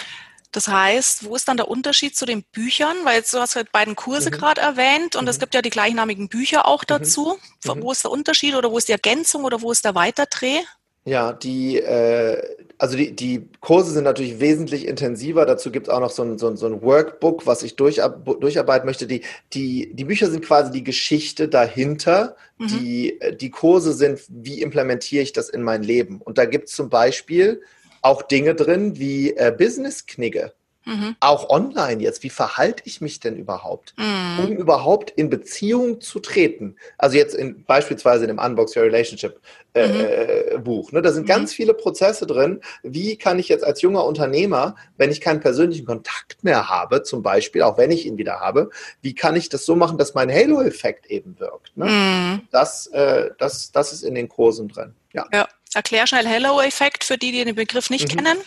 [0.53, 2.97] Das heißt, wo ist dann der Unterschied zu den Büchern?
[3.05, 4.35] Weil jetzt, du hast halt beiden Kurse mhm.
[4.35, 5.29] gerade erwähnt und mhm.
[5.29, 6.87] es gibt ja die gleichnamigen Bücher auch mhm.
[6.89, 7.39] dazu.
[7.65, 7.83] Mhm.
[7.83, 10.61] Wo ist der Unterschied oder wo ist die Ergänzung oder wo ist der Weiterdreh?
[11.05, 12.43] Ja, die, äh,
[12.77, 15.47] also die, die Kurse sind natürlich wesentlich intensiver.
[15.47, 18.11] Dazu gibt es auch noch so ein, so, ein, so ein Workbook, was ich durchar
[18.11, 19.07] durcharbeiten möchte.
[19.07, 22.37] Die, die, die Bücher sind quasi die Geschichte dahinter.
[22.59, 22.69] Mhm.
[22.69, 26.21] Die, die Kurse sind, wie implementiere ich das in mein Leben?
[26.21, 27.63] Und da gibt es zum Beispiel
[28.09, 30.53] auch Dinge drin wie äh, Business-Knigge.
[30.89, 31.17] Mhm.
[31.21, 32.23] Auch online jetzt.
[32.23, 34.45] Wie verhalte ich mich denn überhaupt, mhm.
[34.45, 36.77] um überhaupt in Beziehung zu treten?
[36.97, 39.39] Also jetzt in, beispielsweise in dem Unbox Your Relationship
[39.75, 40.01] äh, mhm.
[40.01, 40.91] Äh, Buch.
[40.93, 41.03] Ne?
[41.03, 41.29] Da sind mhm.
[41.29, 42.63] ganz viele Prozesse drin.
[42.83, 47.23] Wie kann ich jetzt als junger Unternehmer, wenn ich keinen persönlichen Kontakt mehr habe, zum
[47.23, 48.71] Beispiel, auch wenn ich ihn wieder habe,
[49.03, 51.77] wie kann ich das so machen, dass mein Halo-Effekt eben wirkt?
[51.77, 51.85] Ne?
[51.85, 52.49] Mhm.
[52.51, 54.95] Das, äh, das, das ist in den Kursen drin.
[55.13, 55.27] Ja.
[55.33, 55.47] ja.
[55.75, 58.17] Erklär schnell Halo-Effekt für die, die den Begriff nicht mhm.
[58.17, 58.39] kennen.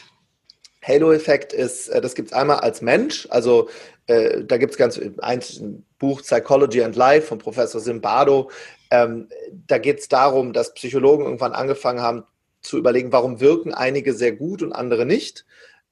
[0.84, 3.70] Halo-Effekt ist, äh, das gibt es einmal als Mensch, also
[4.08, 8.50] äh, da gibt es ganz ein Buch Psychology and Life von Professor Zimbardo.
[8.90, 9.30] Ähm,
[9.68, 12.24] da geht es darum, dass Psychologen irgendwann angefangen haben
[12.62, 15.46] zu überlegen, warum wirken einige sehr gut und andere nicht.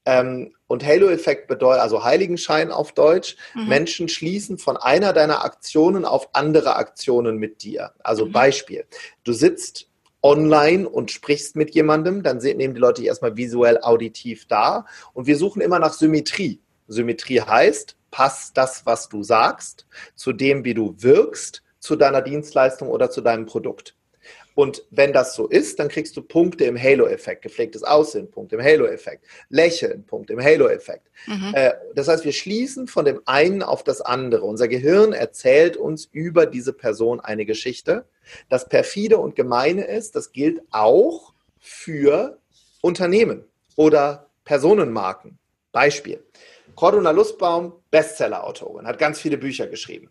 [0.06, 3.68] Ähm, und Halo-Effekt bedeutet, also Heiligenschein auf Deutsch, mhm.
[3.68, 7.92] Menschen schließen von einer deiner Aktionen auf andere Aktionen mit dir.
[8.02, 8.32] Also mhm.
[8.32, 8.84] Beispiel,
[9.24, 9.89] du sitzt
[10.22, 15.26] online und sprichst mit jemandem, dann nehmen die Leute dich erstmal visuell auditiv da und
[15.26, 16.60] wir suchen immer nach Symmetrie.
[16.88, 22.88] Symmetrie heißt, passt das, was du sagst, zu dem, wie du wirkst, zu deiner Dienstleistung
[22.88, 23.94] oder zu deinem Produkt.
[24.60, 27.40] Und wenn das so ist, dann kriegst du Punkte im Halo-Effekt.
[27.40, 29.24] Gepflegtes Aussehen, Punkt im Halo-Effekt.
[29.48, 31.10] Lächeln, Punkt im Halo-Effekt.
[31.26, 31.52] Mhm.
[31.54, 34.44] Äh, das heißt, wir schließen von dem einen auf das andere.
[34.44, 38.04] Unser Gehirn erzählt uns über diese Person eine Geschichte.
[38.50, 42.38] Das perfide und gemeine ist, das gilt auch für
[42.82, 43.46] Unternehmen
[43.76, 45.38] oder Personenmarken.
[45.72, 46.22] Beispiel.
[46.74, 50.10] Cordula Lustbaum, Bestseller-Autorin, hat ganz viele Bücher geschrieben.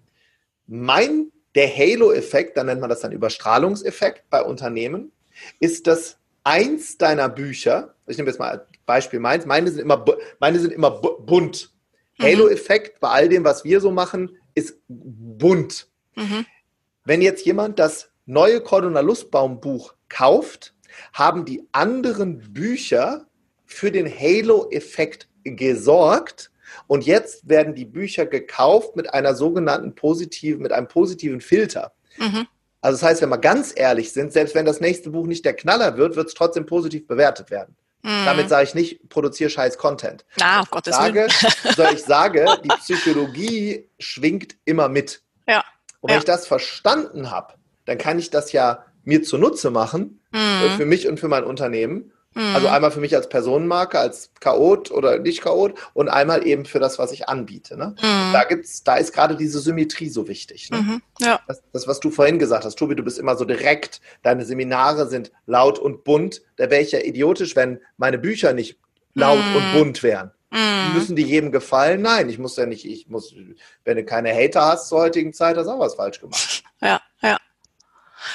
[0.66, 5.12] Mein der Halo-Effekt, da nennt man das dann Überstrahlungseffekt bei Unternehmen,
[5.60, 10.04] ist, dass eins deiner Bücher, ich nehme jetzt mal als Beispiel meins, meine sind immer,
[10.40, 11.72] meine sind immer bunt.
[12.18, 12.24] Mhm.
[12.24, 15.88] Halo-Effekt bei all dem, was wir so machen, ist bunt.
[16.16, 16.46] Mhm.
[17.06, 20.76] Wenn jetzt jemand das neue Cordona Lustbaum Buch kauft,
[21.14, 23.26] haben die anderen Bücher
[23.66, 26.52] für den Halo-Effekt gesorgt
[26.88, 31.94] und jetzt werden die Bücher gekauft mit einer sogenannten positiven, mit einem positiven Filter.
[32.18, 32.48] Mhm.
[32.82, 35.54] Also das heißt, wenn wir ganz ehrlich sind, selbst wenn das nächste Buch nicht der
[35.54, 37.76] Knaller wird, wird es trotzdem positiv bewertet werden.
[38.04, 38.26] Mhm.
[38.26, 40.26] Damit sage ich nicht, produziere scheiß Content.
[40.42, 41.94] Ah, um Gottes sage, Willen.
[41.94, 45.22] ich sage, die Psychologie schwingt immer mit.
[45.48, 45.64] Ja.
[46.00, 46.20] Und wenn ja.
[46.20, 47.56] ich das verstanden habe,
[47.86, 50.78] dann kann ich das ja mir zunutze machen, mhm.
[50.78, 52.14] für mich und für mein Unternehmen.
[52.40, 52.56] Mhm.
[52.56, 56.80] Also einmal für mich als Personenmarke, als Chaot oder nicht Chaot und einmal eben für
[56.80, 57.76] das, was ich anbiete.
[57.76, 57.96] Ne?
[58.02, 58.32] Mhm.
[58.32, 60.70] Da gibt's, da ist gerade diese Symmetrie so wichtig.
[60.72, 60.78] Ne?
[60.78, 61.02] Mhm.
[61.20, 61.42] Ja.
[61.48, 65.10] Das, das, was du vorhin gesagt hast, Tobi, du bist immer so direkt, deine Seminare
[65.10, 66.42] sind laut und bunt.
[66.56, 68.80] Da wäre ich ja idiotisch, wenn meine Bücher nicht
[69.16, 69.78] laut und mhm.
[69.78, 70.32] bunt wären.
[70.52, 70.94] Mhm.
[70.94, 72.02] Müssen die jedem gefallen?
[72.02, 73.36] Nein, ich muss ja nicht, ich muss,
[73.84, 76.64] wenn du keine Hater hast zur heutigen Zeit, hast du auch was falsch gemacht.
[76.82, 77.02] Ja,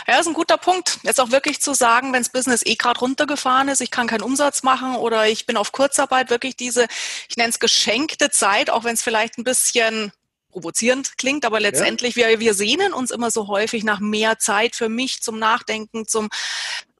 [0.07, 0.19] ja.
[0.19, 0.99] Ist ein guter Punkt.
[1.03, 4.23] Jetzt auch wirklich zu sagen, wenn das Business eh gerade runtergefahren ist, ich kann keinen
[4.23, 6.87] Umsatz machen oder ich bin auf Kurzarbeit, wirklich diese,
[7.29, 10.13] ich nenne es geschenkte Zeit, auch wenn es vielleicht ein bisschen
[10.51, 12.29] provozierend klingt, aber letztendlich, ja.
[12.29, 16.29] wir, wir sehnen uns immer so häufig nach mehr Zeit für mich zum Nachdenken, zum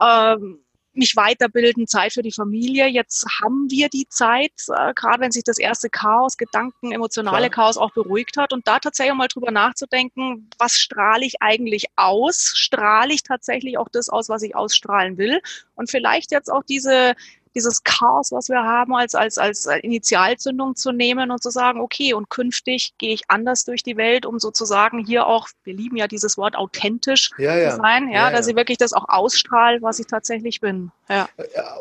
[0.03, 0.64] ähm,
[0.97, 2.87] mich weiterbilden, Zeit für die Familie.
[2.87, 7.67] Jetzt haben wir die Zeit, äh, gerade wenn sich das erste Chaos, Gedanken, emotionale Klar.
[7.67, 12.53] Chaos auch beruhigt hat und da tatsächlich mal drüber nachzudenken, was strahle ich eigentlich aus?
[12.55, 15.41] Strahle ich tatsächlich auch das aus, was ich ausstrahlen will?
[15.75, 17.15] Und vielleicht jetzt auch diese
[17.55, 22.15] dieses Chaos, was wir haben, als, als, als Initialzündung zu nehmen und zu sagen, okay,
[22.15, 26.07] und künftig gehe ich anders durch die Welt, um sozusagen hier auch, wir lieben ja
[26.07, 27.71] dieses Wort authentisch ja, ja.
[27.71, 30.91] zu sein, ja, ja dass ich wirklich das auch ausstrahle, was ich tatsächlich bin.
[31.09, 31.29] Ja.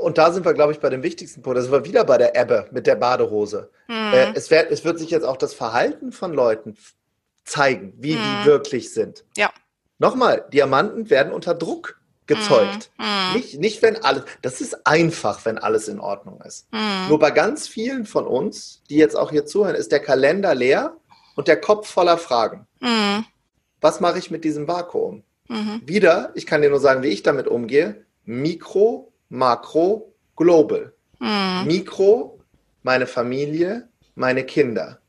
[0.02, 1.58] Und da sind wir, glaube ich, bei dem wichtigsten Punkt.
[1.58, 3.70] Da sind wir wieder bei der Ebbe mit der Badehose.
[3.88, 4.34] Mhm.
[4.36, 6.78] Es, wird, es wird sich jetzt auch das Verhalten von Leuten
[7.46, 8.20] zeigen, wie mhm.
[8.22, 9.26] die wirklich sind.
[9.36, 9.52] Ja.
[10.00, 12.92] Nochmal, Diamanten werden unter Druck gezeugt.
[12.98, 13.36] Mm.
[13.36, 16.68] Nicht, nicht, wenn alles, das ist einfach, wenn alles in Ordnung ist.
[16.72, 17.10] Mm.
[17.10, 20.96] Nur bei ganz vielen von uns, die jetzt auch hier zuhören, ist der Kalender leer
[21.36, 22.68] und der Kopf voller Fragen.
[22.80, 23.20] Mm.
[23.82, 25.24] Was mache ich mit diesem Vakuum?
[25.54, 25.88] -hmm.
[25.88, 30.94] Wieder, ich kann dir nur sagen, wie ich damit umgehe, Mikro, Makro, Global.
[31.66, 32.40] Mikro,
[32.82, 35.00] meine Familie, meine Kinder.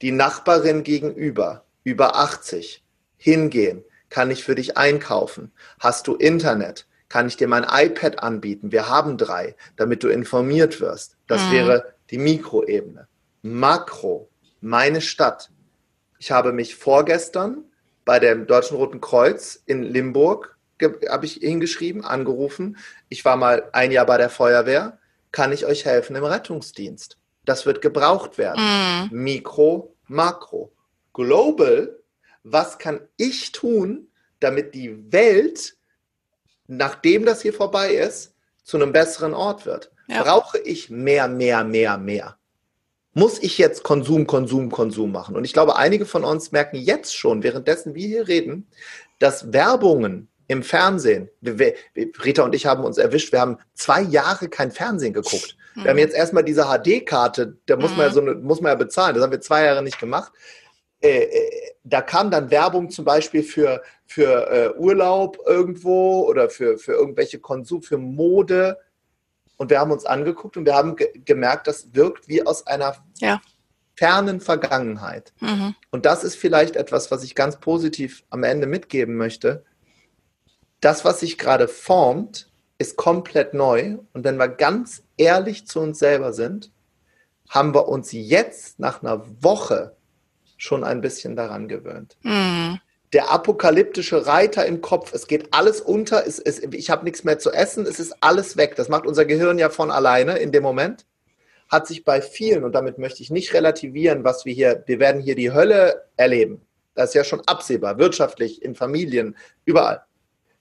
[0.00, 2.82] Die Nachbarin gegenüber, über 80,
[3.18, 5.52] hingehen, kann ich für dich einkaufen?
[5.80, 6.86] Hast du Internet?
[7.08, 8.72] Kann ich dir mein iPad anbieten?
[8.72, 11.16] Wir haben drei, damit du informiert wirst.
[11.26, 11.52] Das mhm.
[11.52, 13.08] wäre die Mikroebene.
[13.42, 14.28] Makro,
[14.60, 15.50] meine Stadt.
[16.18, 17.64] Ich habe mich vorgestern
[18.04, 20.58] bei dem Deutschen Roten Kreuz in Limburg
[21.08, 22.76] habe ich hingeschrieben, angerufen.
[23.08, 24.98] Ich war mal ein Jahr bei der Feuerwehr.
[25.32, 27.18] Kann ich euch helfen im Rettungsdienst?
[27.44, 28.62] Das wird gebraucht werden.
[29.10, 29.22] Mhm.
[29.22, 30.72] Mikro, Makro.
[31.12, 31.98] Global
[32.52, 34.08] was kann ich tun,
[34.40, 35.76] damit die Welt,
[36.66, 39.90] nachdem das hier vorbei ist, zu einem besseren Ort wird?
[40.08, 40.22] Ja.
[40.22, 42.38] Brauche ich mehr, mehr, mehr, mehr?
[43.18, 45.34] muss ich jetzt Konsum, Konsum, Konsum machen?
[45.34, 48.68] Und ich glaube, einige von uns merken jetzt schon, währenddessen wir hier reden,
[49.18, 51.74] dass Werbungen im Fernsehen, wir,
[52.24, 55.56] Rita und ich haben uns erwischt, wir haben zwei Jahre kein Fernsehen geguckt.
[55.74, 55.82] Mhm.
[55.82, 57.96] Wir haben jetzt erstmal diese HD-Karte, da muss, mhm.
[57.96, 60.32] man ja so eine, muss man ja bezahlen, das haben wir zwei Jahre nicht gemacht.
[61.00, 61.50] Äh, äh,
[61.84, 67.38] da kam dann Werbung zum Beispiel für, für äh, Urlaub irgendwo oder für, für irgendwelche
[67.38, 68.78] Konsum, für Mode.
[69.56, 72.96] Und wir haben uns angeguckt und wir haben ge gemerkt, das wirkt wie aus einer
[73.18, 73.40] ja.
[73.94, 75.32] fernen Vergangenheit.
[75.40, 75.74] Mhm.
[75.90, 79.64] Und das ist vielleicht etwas, was ich ganz positiv am Ende mitgeben möchte.
[80.80, 83.98] Das, was sich gerade formt, ist komplett neu.
[84.12, 86.70] Und wenn wir ganz ehrlich zu uns selber sind,
[87.48, 89.96] haben wir uns jetzt nach einer Woche
[90.58, 92.18] schon ein bisschen daran gewöhnt.
[92.22, 92.78] Mhm
[93.12, 95.12] der apokalyptische Reiter im Kopf.
[95.14, 98.56] Es geht alles unter, es, es, ich habe nichts mehr zu essen, es ist alles
[98.56, 98.76] weg.
[98.76, 101.06] Das macht unser Gehirn ja von alleine in dem Moment.
[101.68, 105.20] Hat sich bei vielen, und damit möchte ich nicht relativieren, was wir hier, wir werden
[105.20, 106.62] hier die Hölle erleben.
[106.94, 110.02] Das ist ja schon absehbar, wirtschaftlich, in Familien, überall.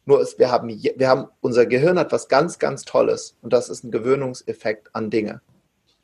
[0.05, 3.67] Nur ist, wir haben, wir haben, unser Gehirn hat was ganz, ganz Tolles und das
[3.69, 5.41] ist ein Gewöhnungseffekt an Dinge.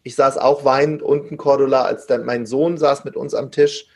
[0.04, 3.88] Ich saß auch weinend unten, Cordula, als dann mein Sohn saß mit uns am Tisch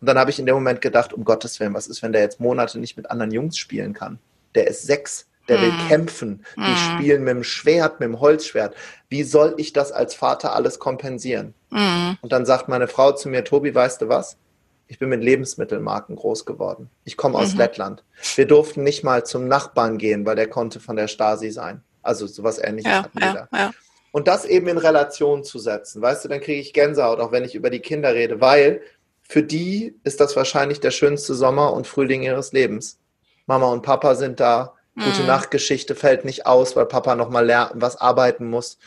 [0.00, 2.20] und dann habe ich in dem Moment gedacht, um Gottes Willen, was ist, wenn der
[2.20, 4.18] jetzt Monate nicht mit anderen Jungs spielen kann?
[4.54, 5.88] Der ist sechs, der will hm.
[5.88, 6.76] kämpfen, die hm.
[6.76, 8.74] spielen mit dem Schwert, mit dem Holzschwert.
[9.08, 11.54] Wie soll ich das als Vater alles kompensieren?
[11.70, 12.18] Hm.
[12.20, 14.36] Und dann sagt meine Frau zu mir, Tobi, weißt du was?
[14.88, 16.90] Ich bin mit Lebensmittelmarken groß geworden.
[17.04, 17.58] Ich komme aus mhm.
[17.58, 18.04] Lettland.
[18.36, 21.82] Wir durften nicht mal zum Nachbarn gehen, weil der konnte von der Stasi sein.
[22.02, 23.58] Also sowas ähnliches ja, hatten wir ja, da.
[23.58, 23.70] Ja.
[24.16, 27.44] Und das eben in Relation zu setzen, weißt du, dann kriege ich Gänsehaut, auch wenn
[27.44, 28.80] ich über die Kinder rede, weil
[29.20, 32.98] für die ist das wahrscheinlich der schönste Sommer und Frühling ihres Lebens.
[33.44, 34.72] Mama und Papa sind da.
[34.94, 35.26] Gute mhm.
[35.26, 38.78] Nachtgeschichte fällt nicht aus, weil Papa nochmal was arbeiten muss.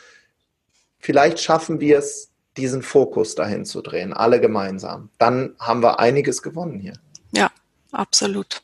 [0.98, 5.10] Vielleicht schaffen wir es, diesen Fokus dahin zu drehen, alle gemeinsam.
[5.18, 6.94] Dann haben wir einiges gewonnen hier.
[7.30, 7.52] Ja,
[7.92, 8.62] absolut.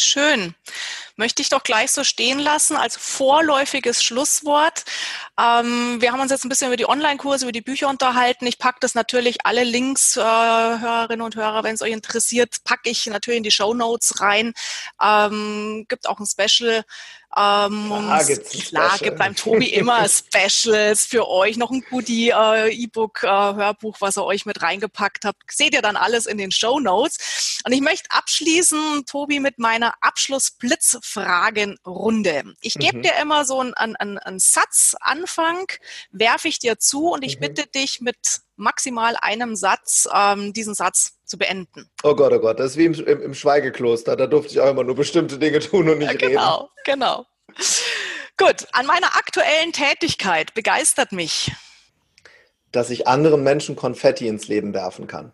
[0.00, 0.54] Schön
[1.16, 4.84] möchte ich doch gleich so stehen lassen als vorläufiges Schlusswort.
[5.38, 8.46] Ähm, wir haben uns jetzt ein bisschen über die Online-Kurse, über die Bücher unterhalten.
[8.46, 12.90] Ich packe das natürlich alle Links, äh, Hörerinnen und Hörer, wenn es euch interessiert, packe
[12.90, 14.52] ich natürlich in die Show Notes rein.
[15.02, 16.84] Ähm, gibt auch ein Special
[17.38, 22.72] ähm, klar, gibt's klar gibt beim Tobi immer Specials für euch, noch ein Goodie, äh,
[22.72, 25.42] E-Book, äh, Hörbuch, was er euch mit reingepackt habt.
[25.50, 27.60] Seht ihr dann alles in den Show Notes.
[27.66, 32.54] Und ich möchte abschließen, Tobi, mit meiner Abschluss-Blitzfragenrunde.
[32.60, 33.02] Ich gebe mhm.
[33.02, 35.66] dir immer so einen, einen, einen Satzanfang,
[36.10, 37.40] werfe ich dir zu und ich mhm.
[37.40, 38.16] bitte dich mit
[38.56, 41.90] maximal einem Satz ähm, diesen Satz zu beenden.
[42.02, 44.16] Oh Gott, oh Gott, das ist wie im, im, im Schweigekloster.
[44.16, 46.70] Da durfte ich auch immer nur bestimmte Dinge tun und nicht ja, genau, reden.
[46.84, 47.66] Genau, genau.
[48.38, 51.52] Gut, an meiner aktuellen Tätigkeit begeistert mich.
[52.70, 55.32] Dass ich anderen Menschen Konfetti ins Leben werfen kann.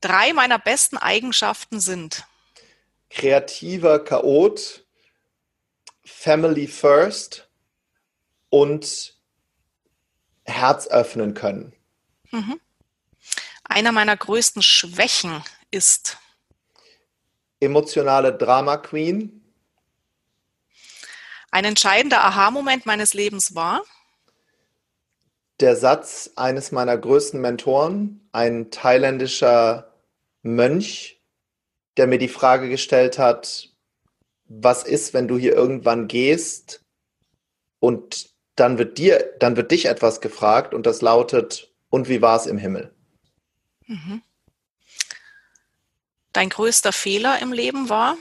[0.00, 2.24] Drei meiner besten Eigenschaften sind
[3.10, 4.84] kreativer Chaot,
[6.04, 7.48] Family First
[8.50, 9.14] und
[10.44, 11.72] Herz öffnen können.
[12.30, 12.60] Mhm.
[13.74, 16.16] Einer meiner größten Schwächen ist
[17.58, 19.42] emotionale Drama Queen.
[21.50, 23.82] Ein entscheidender Aha-Moment meines Lebens war
[25.58, 29.92] der Satz eines meiner größten Mentoren, ein thailändischer
[30.42, 31.20] Mönch,
[31.96, 33.70] der mir die Frage gestellt hat,
[34.44, 36.84] was ist, wenn du hier irgendwann gehst
[37.80, 42.36] und dann wird dir, dann wird dich etwas gefragt und das lautet, und wie war
[42.36, 42.93] es im Himmel?
[43.86, 44.22] Mhm.
[46.32, 48.16] Dein größter Fehler im Leben war?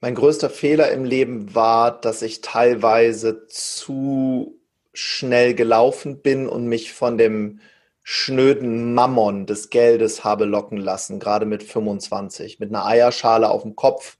[0.00, 4.60] Mein größter Fehler im Leben war, dass ich teilweise zu
[4.92, 7.60] schnell gelaufen bin und mich von dem
[8.02, 13.76] schnöden Mammon des Geldes habe locken lassen, gerade mit 25, mit einer Eierschale auf dem
[13.76, 14.18] Kopf,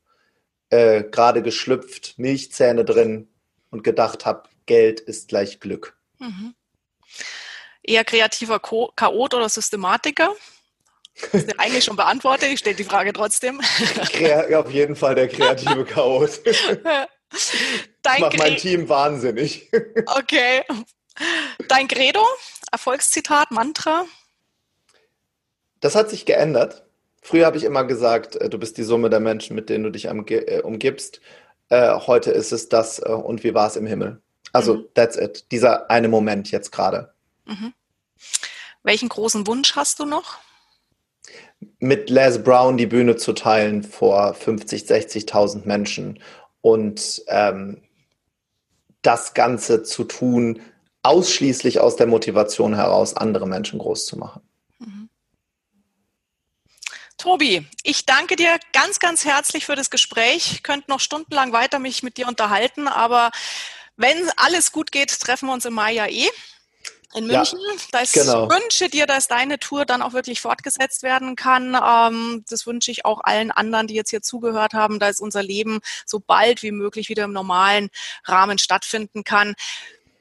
[0.71, 3.29] äh, gerade geschlüpft, Milchzähne drin
[3.71, 5.99] und gedacht habe, Geld ist gleich Glück.
[6.21, 6.55] Mhm
[7.83, 10.33] eher kreativer Chaot oder Systematiker?
[11.33, 13.61] Das ist eigentlich schon beantwortet, ich stelle die Frage trotzdem.
[14.55, 16.41] auf jeden Fall der kreative Chaot.
[18.03, 19.71] das macht mein Team wahnsinnig.
[20.07, 20.63] Okay.
[21.69, 22.25] Dein Credo,
[22.71, 24.07] Erfolgszitat, Mantra?
[25.81, 26.85] Das hat sich geändert.
[27.21, 29.91] Früher habe ich immer gesagt, äh, du bist die Summe der Menschen, mit denen du
[29.91, 31.21] dich äh, umgibst.
[31.69, 34.21] Äh, heute ist es das und wie war es im Himmel.
[34.53, 34.89] Also, mhm.
[34.95, 35.51] that's it.
[35.53, 37.12] Dieser eine Moment jetzt gerade.
[37.45, 37.73] Mhm.
[38.83, 40.39] Welchen großen Wunsch hast du noch?
[41.79, 46.21] Mit Les Brown die Bühne zu teilen vor 50, 60.000 Menschen
[46.61, 47.83] und ähm,
[49.03, 50.61] das Ganze zu tun
[51.03, 54.43] ausschließlich aus der Motivation heraus, andere Menschen groß zu machen.
[54.79, 55.09] Mhm.
[57.19, 60.53] Tobi, ich danke dir ganz, ganz herzlich für das Gespräch.
[60.53, 63.31] Ich könnte noch stundenlang weiter mich mit dir unterhalten, aber
[63.97, 66.29] wenn alles gut geht, treffen wir uns im Mai ja eh
[67.15, 67.59] in München.
[67.61, 68.49] Ja, das genau.
[68.51, 71.75] wünsche dir, dass deine Tour dann auch wirklich fortgesetzt werden kann.
[71.75, 75.81] Ähm, das wünsche ich auch allen anderen, die jetzt hier zugehört haben, dass unser Leben
[76.07, 77.91] so bald wie möglich wieder im normalen
[78.25, 79.55] Rahmen stattfinden kann.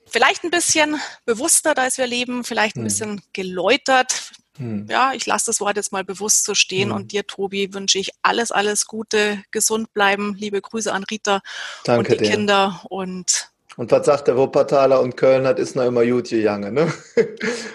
[0.05, 2.85] Vielleicht ein bisschen bewusster, da wir leben, vielleicht ein hm.
[2.85, 4.31] bisschen geläutert.
[4.57, 4.85] Hm.
[4.89, 6.95] Ja, ich lasse das Wort jetzt mal bewusst so stehen hm.
[6.95, 10.35] und dir, Tobi, wünsche ich alles, alles Gute, gesund bleiben.
[10.37, 11.41] Liebe Grüße an Rita
[11.85, 12.31] Danke und die dir.
[12.31, 16.73] Kinder und und was sagt der Wuppertaler und Köln hat, ist noch immer gut gegangen,
[16.73, 16.91] ne?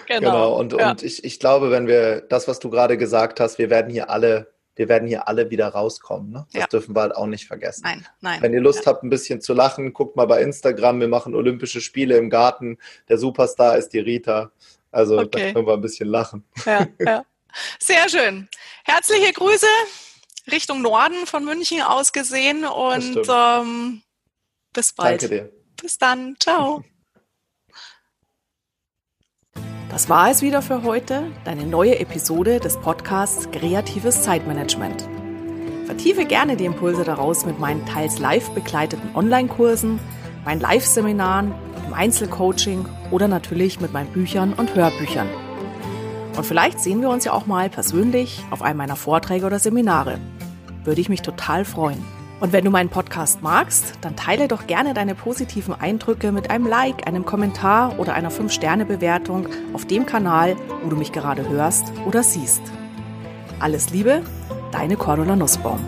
[0.07, 0.31] Genau.
[0.31, 0.53] genau.
[0.57, 0.91] Und, ja.
[0.91, 4.09] und ich, ich glaube, wenn wir das, was du gerade gesagt hast, wir werden hier
[4.09, 6.31] alle, wir werden hier alle wieder rauskommen.
[6.31, 6.45] Ne?
[6.53, 6.67] Das ja.
[6.67, 7.81] dürfen wir halt auch nicht vergessen.
[7.83, 8.41] Nein, nein.
[8.41, 8.91] Wenn ihr Lust ja.
[8.91, 11.01] habt, ein bisschen zu lachen, guckt mal bei Instagram.
[11.01, 12.77] Wir machen Olympische Spiele im Garten.
[13.09, 14.51] Der Superstar ist die Rita.
[14.91, 15.29] Also okay.
[15.31, 16.45] da können wir ein bisschen lachen.
[16.65, 17.25] Ja, ja.
[17.79, 18.47] Sehr schön.
[18.85, 19.67] Herzliche Grüße
[20.51, 24.01] Richtung Norden von München aus gesehen und ähm,
[24.73, 25.23] bis bald.
[25.23, 25.56] Danke dir.
[25.81, 26.35] Bis dann.
[26.39, 26.83] Ciao.
[29.89, 35.07] Das war es wieder für heute, deine neue Episode des Podcasts Kreatives Zeitmanagement.
[35.85, 39.99] Vertiefe gerne die Impulse daraus mit meinen teils live begleiteten Online-Kursen,
[40.43, 41.53] meinen Live-Seminaren,
[41.87, 45.29] im Einzelcoaching oder natürlich mit meinen Büchern und Hörbüchern.
[46.35, 50.19] Und vielleicht sehen wir uns ja auch mal persönlich auf einem meiner Vorträge oder Seminare.
[50.83, 52.03] Würde ich mich total freuen.
[52.39, 56.67] Und wenn du meinen Podcast magst, dann teile doch gerne deine positiven Eindrücke mit einem
[56.67, 62.21] Like, einem Kommentar oder einer 5-Sterne-Bewertung auf dem Kanal, wo du mich gerade hörst oder
[62.21, 62.61] siehst.
[63.59, 64.21] Alles Liebe,
[64.71, 65.79] deine Cordula Nussbaum.